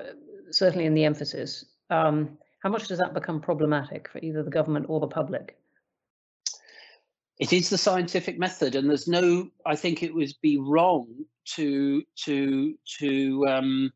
[0.51, 4.87] certainly in the emphasis, um, how much does that become problematic for either the government
[4.89, 5.57] or the public?
[7.39, 9.49] It is the scientific method, and there's no.
[9.65, 11.07] I think it would be wrong
[11.55, 13.93] to to to um,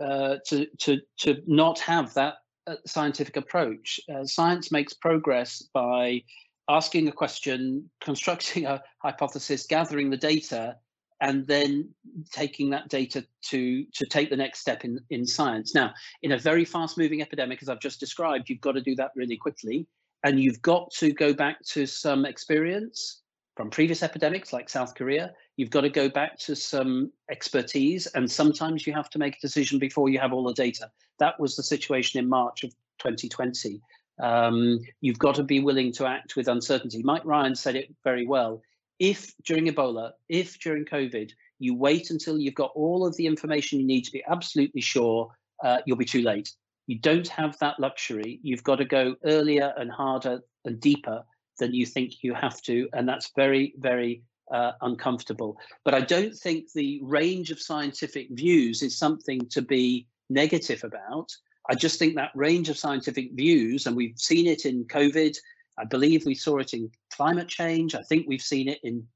[0.00, 2.34] uh, to to to not have that
[2.66, 4.00] uh, scientific approach.
[4.12, 6.24] Uh, science makes progress by
[6.68, 10.76] asking a question, constructing a hypothesis, gathering the data,
[11.20, 11.88] and then
[12.32, 15.74] taking that data to to take the next step in in science.
[15.74, 18.94] Now, in a very fast moving epidemic, as I've just described, you've got to do
[18.96, 19.86] that really quickly,
[20.24, 23.22] and you've got to go back to some experience
[23.56, 25.32] from previous epidemics like South Korea.
[25.56, 29.40] You've got to go back to some expertise, and sometimes you have to make a
[29.40, 30.90] decision before you have all the data.
[31.18, 33.80] That was the situation in March of 2020.
[34.22, 37.02] Um, you've got to be willing to act with uncertainty.
[37.02, 38.62] Mike Ryan said it very well.
[39.00, 43.80] If during Ebola, if during COVID, you wait until you've got all of the information
[43.80, 45.28] you need to be absolutely sure,
[45.64, 46.52] uh, you'll be too late.
[46.86, 48.38] You don't have that luxury.
[48.42, 51.24] You've got to go earlier and harder and deeper
[51.58, 52.88] than you think you have to.
[52.92, 55.58] And that's very, very uh, uncomfortable.
[55.84, 61.30] But I don't think the range of scientific views is something to be negative about.
[61.68, 65.36] I just think that range of scientific views, and we've seen it in COVID,
[65.78, 69.06] I believe we saw it in climate change, I think we've seen it in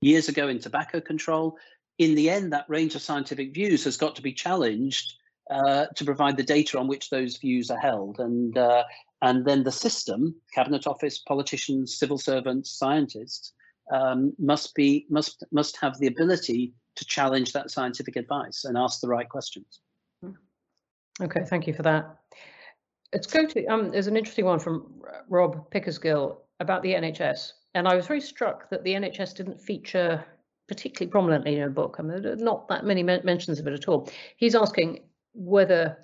[0.00, 1.56] years ago in tobacco control.
[1.98, 5.14] In the end, that range of scientific views has got to be challenged
[5.50, 8.18] uh, to provide the data on which those views are held.
[8.20, 8.84] And uh,
[9.22, 13.52] and then the system, cabinet office, politicians, civil servants, scientists,
[13.92, 19.00] um, must be must must have the ability to challenge that scientific advice and ask
[19.00, 19.80] the right questions.
[21.20, 22.16] Okay, thank you for that.
[23.12, 23.90] Let's go to um.
[23.90, 28.70] There's an interesting one from Rob Pickersgill about the NHS, and I was very struck
[28.70, 30.24] that the NHS didn't feature
[30.68, 31.96] particularly prominently in a book.
[31.98, 34.08] I mean, not that many mentions of it at all.
[34.36, 35.00] He's asking
[35.34, 35.98] whether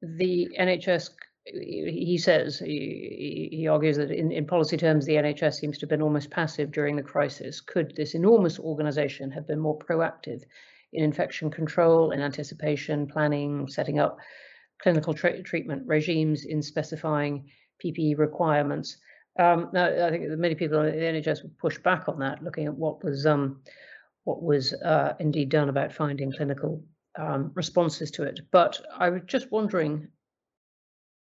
[0.00, 1.10] the NHS
[1.52, 5.90] he says, he, he argues that in, in policy terms, the NHS seems to have
[5.90, 7.60] been almost passive during the crisis.
[7.60, 10.42] Could this enormous organization have been more proactive
[10.92, 14.18] in infection control, in anticipation, planning, setting up
[14.82, 17.48] clinical treatment regimes, in specifying
[17.84, 18.98] PPE requirements?
[19.38, 22.66] Um, now, I think many people in the NHS would push back on that, looking
[22.66, 23.60] at what was um,
[24.24, 26.82] what was uh, indeed done about finding clinical
[27.18, 28.40] um, responses to it.
[28.50, 30.08] But I was just wondering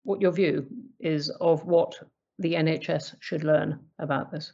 [0.04, 0.66] what your view
[1.00, 1.98] is of what
[2.38, 4.52] the NHS should learn about this.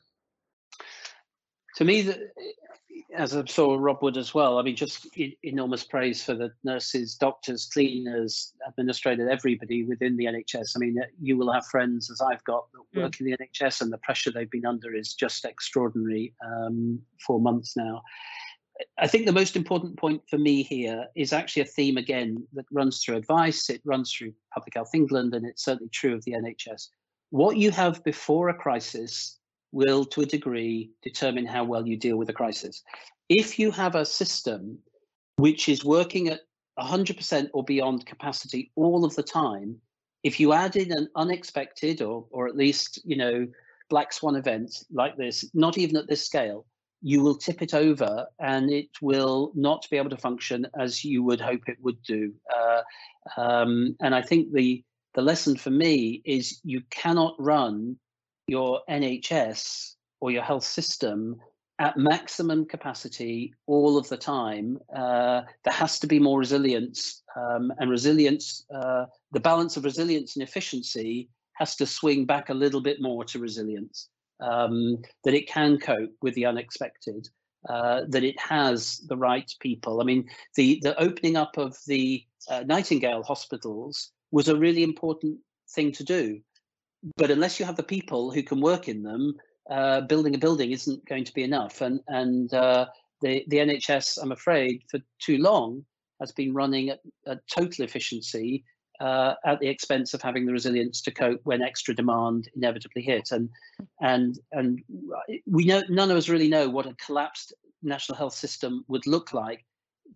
[1.77, 2.13] To me,
[3.15, 5.07] as I saw Rob Wood as well, I mean, just
[5.43, 10.73] enormous praise for the nurses, doctors, cleaners, administrators, everybody within the NHS.
[10.77, 13.03] I mean, you will have friends, as I've got, that mm.
[13.03, 13.21] work mm.
[13.21, 17.77] in the NHS, and the pressure they've been under is just extraordinary um, for months
[17.77, 18.03] now.
[18.99, 22.65] I think the most important point for me here is actually a theme again that
[22.73, 26.33] runs through advice, it runs through Public Health England, and it's certainly true of the
[26.33, 26.89] NHS.
[27.31, 29.39] What you have before a crisis
[29.73, 32.83] will, to a degree, determine how well you deal with a crisis.
[33.29, 34.79] If you have a system
[35.37, 36.41] which is working at
[36.79, 39.77] 100% or beyond capacity all of the time,
[40.23, 43.47] if you add in an unexpected or, or at least, you know,
[43.91, 46.67] black swan event like this, not even at this scale,
[47.03, 51.23] you will tip it over and it will not be able to function as you
[51.25, 52.33] would hope it would do.
[52.57, 52.83] Uh,
[53.37, 57.99] um, and I think the the lesson for me is you cannot run
[58.53, 61.37] your NHS or your health system
[61.79, 64.79] at maximum capacity all of the time.
[64.95, 70.37] Uh, there has to be more resilience um, and resilience, uh, the balance of resilience
[70.37, 74.09] and efficiency has to swing back a little bit more to resilience
[74.41, 77.29] um, that it can cope with the unexpected,
[77.71, 80.01] uh, that it has the right people.
[80.01, 85.39] I mean, the, the opening up of the uh, Nightingale hospitals was a really important
[85.75, 86.41] thing to do.
[87.17, 89.35] But unless you have the people who can work in them,
[89.71, 91.81] uh, building a building isn't going to be enough.
[91.81, 92.87] And, and uh,
[93.21, 95.85] the, the NHS, I'm afraid, for too long
[96.21, 98.65] has been running at, at total efficiency
[99.01, 103.33] uh, at the expense of having the resilience to cope when extra demand inevitably hit.
[103.33, 103.51] And
[104.01, 104.81] and and
[105.47, 109.33] we know none of us really know what a collapsed national health system would look
[109.33, 109.65] like.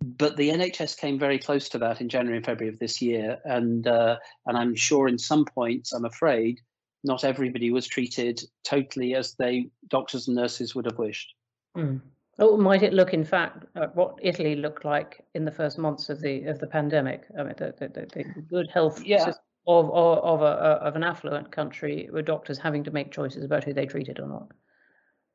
[0.01, 3.39] But the NHS came very close to that in January and February of this year,
[3.43, 6.61] and uh, and I'm sure in some points, I'm afraid,
[7.03, 11.33] not everybody was treated totally as they doctors and nurses would have wished.
[11.75, 12.01] Mm.
[12.39, 16.09] Oh, might it look, in fact, uh, what Italy looked like in the first months
[16.09, 17.25] of the of the pandemic?
[17.37, 19.33] I mean, the, the, the good health yeah.
[19.65, 23.63] of of of, a, of an affluent country, with doctors having to make choices about
[23.63, 24.51] who they treated or not.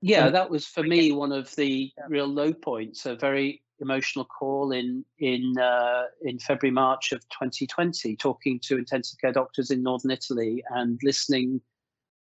[0.00, 3.06] Yeah, that was for me one of the real low points.
[3.06, 9.18] A very emotional call in in uh, in February March of 2020, talking to intensive
[9.20, 11.60] care doctors in northern Italy and listening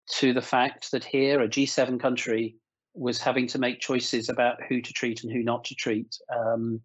[0.10, 2.56] to the fact that here, a G7 country,
[2.93, 6.82] was having to make choices about who to treat and who not to treat um,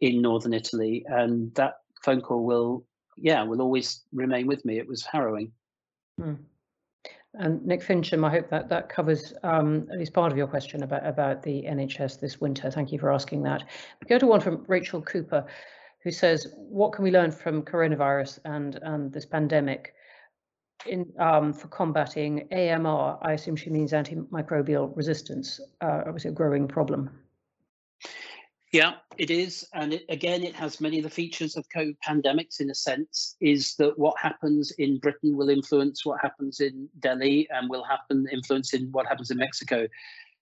[0.00, 2.84] in northern Italy, and that phone call will,
[3.16, 4.78] yeah, will always remain with me.
[4.78, 5.52] It was harrowing.
[6.20, 6.34] Hmm.
[7.36, 10.82] And Nick Fincham, I hope that that covers um, at least part of your question
[10.82, 12.70] about about the NHS this winter.
[12.70, 13.64] Thank you for asking that.
[14.00, 15.44] We go to one from Rachel Cooper,
[16.02, 19.94] who says, "What can we learn from coronavirus and and this pandemic?"
[20.86, 23.18] in, um, for combating AMR.
[23.22, 27.10] I assume she means antimicrobial resistance, uh, obviously a growing problem.
[28.74, 29.64] Yeah, it is.
[29.72, 33.36] And it, again, it has many of the features of COVID pandemics in a sense,
[33.40, 38.26] is that what happens in Britain will influence what happens in Delhi and will happen
[38.32, 39.86] influence in what happens in Mexico.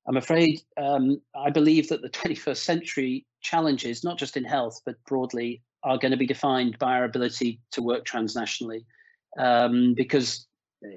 [0.08, 4.96] I'm afraid um, I believe that the 21st century challenges, not just in health, but
[5.04, 8.86] broadly, are going to be defined by our ability to work transnationally.
[9.38, 10.46] Um, because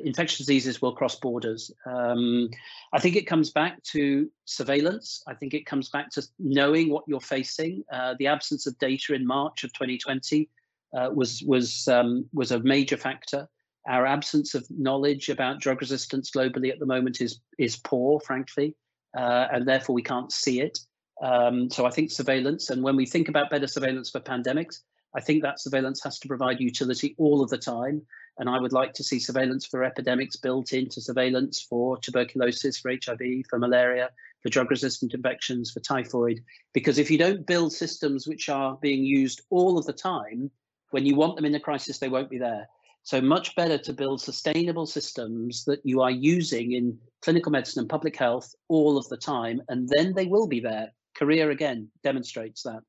[0.04, 1.72] infectious diseases will cross borders.
[1.86, 2.50] Um,
[2.94, 5.24] I think it comes back to surveillance.
[5.28, 7.84] I think it comes back to knowing what you're facing.
[7.92, 10.50] Uh, the absence of data in March of 2020
[10.96, 13.48] uh, was was um, was a major factor.
[13.88, 18.76] Our absence of knowledge about drug resistance globally at the moment is is poor, frankly,
[19.18, 20.80] uh, and therefore we can't see it.
[21.22, 24.82] Um, so I think surveillance, and when we think about better surveillance for pandemics,
[25.16, 28.02] I think that surveillance has to provide utility all of the time.
[28.38, 32.92] And I would like to see surveillance for epidemics built into surveillance for tuberculosis, for
[32.92, 34.10] HIV, for malaria,
[34.44, 36.44] for drug resistant infections, for typhoid.
[36.74, 40.52] Because if you don't build systems which are being used all of the time,
[40.92, 42.68] when you want them in a crisis, they won't be there.
[43.04, 47.90] So much better to build sustainable systems that you are using in clinical medicine and
[47.90, 50.92] public health all of the time, and then they will be there.
[51.16, 52.82] Korea again demonstrates that.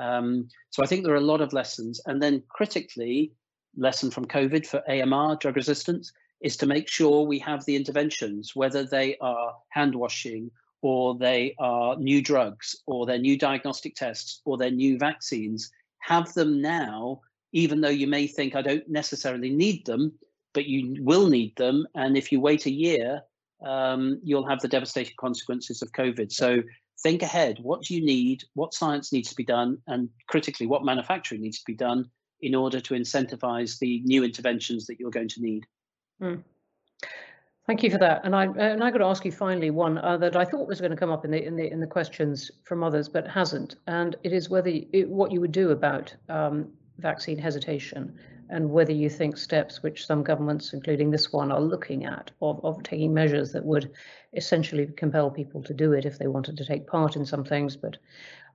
[0.00, 2.00] Um, so I think there are a lot of lessons.
[2.06, 3.32] And then critically,
[3.76, 8.56] lesson from COVID for AMR, drug resistance, is to make sure we have the interventions,
[8.56, 10.50] whether they are hand washing
[10.82, 16.32] or they are new drugs or they're new diagnostic tests or they're new vaccines, have
[16.32, 17.20] them now,
[17.52, 20.12] even though you may think I don't necessarily need them,
[20.54, 21.86] but you will need them.
[21.94, 23.20] And if you wait a year,
[23.64, 26.32] um, you'll have the devastating consequences of COVID.
[26.32, 26.62] So
[27.02, 27.58] think ahead.
[27.60, 28.44] What do you need?
[28.54, 29.78] What science needs to be done?
[29.86, 32.10] And critically, what manufacturing needs to be done
[32.42, 35.66] in order to incentivize the new interventions that you're going to need.
[36.22, 36.42] Mm.
[37.66, 38.22] Thank you for that.
[38.24, 40.80] And I and I got to ask you finally one uh, that I thought was
[40.80, 43.76] going to come up in the in the in the questions from others, but hasn't.
[43.86, 44.70] And it is whether
[45.06, 48.18] what you would do about um, vaccine hesitation
[48.50, 52.62] and whether you think steps which some governments, including this one, are looking at of,
[52.64, 53.90] of taking measures that would
[54.34, 57.76] essentially compel people to do it if they wanted to take part in some things,
[57.76, 57.96] but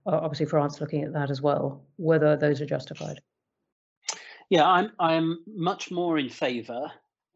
[0.05, 3.19] uh, obviously France looking at that as well, whether those are justified.
[4.49, 6.91] Yeah, I'm I'm much more in favour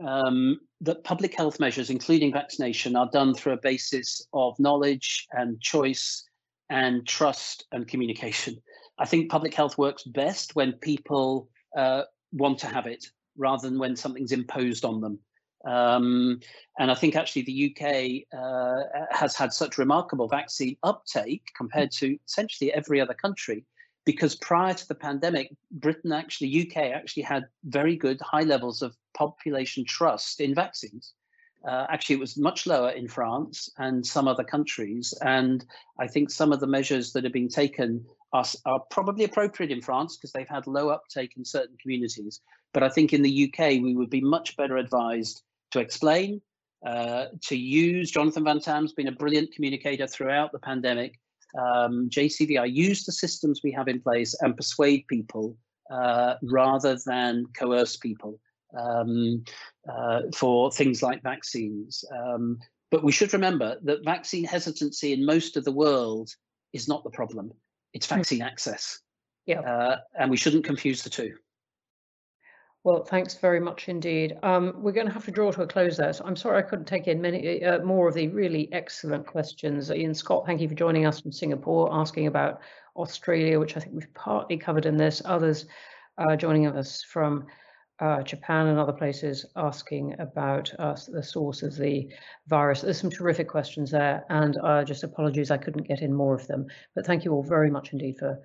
[0.06, 5.60] um, that public health measures, including vaccination, are done through a basis of knowledge and
[5.60, 6.24] choice
[6.70, 8.62] and trust and communication.
[9.00, 13.06] I think public health works best when people uh, want to have it
[13.38, 15.20] rather than when something's imposed on them.
[15.66, 16.40] Um,
[16.78, 22.18] and I think actually the UK uh, has had such remarkable vaccine uptake compared to
[22.26, 23.66] essentially every other country
[24.06, 28.96] because prior to the pandemic, Britain actually, UK actually had very good high levels of
[29.14, 31.14] population trust in vaccines.
[31.68, 35.14] Uh, actually, it was much lower in France and some other countries.
[35.22, 35.66] And
[36.00, 39.82] I think some of the measures that have been taken are, are probably appropriate in
[39.82, 42.42] France because they've had low uptake in certain communities.
[42.74, 46.42] But I think in the UK, we would be much better advised to explain,
[46.86, 48.12] uh, to use.
[48.12, 51.20] Jonathan Van Tam's been a brilliant communicator throughout the pandemic
[51.58, 55.56] um, JCVI use the systems we have in place and persuade people
[55.92, 58.40] uh, rather than coerce people
[58.78, 59.44] um,
[59.92, 62.04] uh, for things like vaccines.
[62.16, 62.60] Um,
[62.92, 66.30] but we should remember that vaccine hesitancy in most of the world
[66.74, 67.52] is not the problem.
[67.94, 68.16] It's hmm.
[68.16, 69.00] vaccine access.
[69.46, 69.62] Yeah.
[69.62, 71.36] Uh, and we shouldn't confuse the two.
[72.86, 74.38] Well, thanks very much indeed.
[74.42, 76.14] Um, we're going to have to draw to a close there.
[76.14, 79.92] So I'm sorry I couldn't take in many uh, more of the really excellent questions.
[79.92, 82.62] Ian Scott, thank you for joining us from Singapore, asking about
[82.96, 85.22] Australia, which I think we've partly covered in this.
[85.26, 85.66] Others
[86.20, 87.48] uh, joining us from
[88.00, 92.10] uh, Japan and other places asking about uh, the source of the
[92.48, 92.82] virus.
[92.82, 96.48] There's some terrific questions there, and uh, just apologies I couldn't get in more of
[96.48, 96.68] them.
[96.96, 98.40] But thank you all very much indeed for,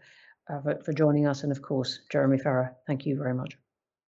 [0.48, 3.56] uh, for, for joining us, and of course, Jeremy Farrar, thank you very much.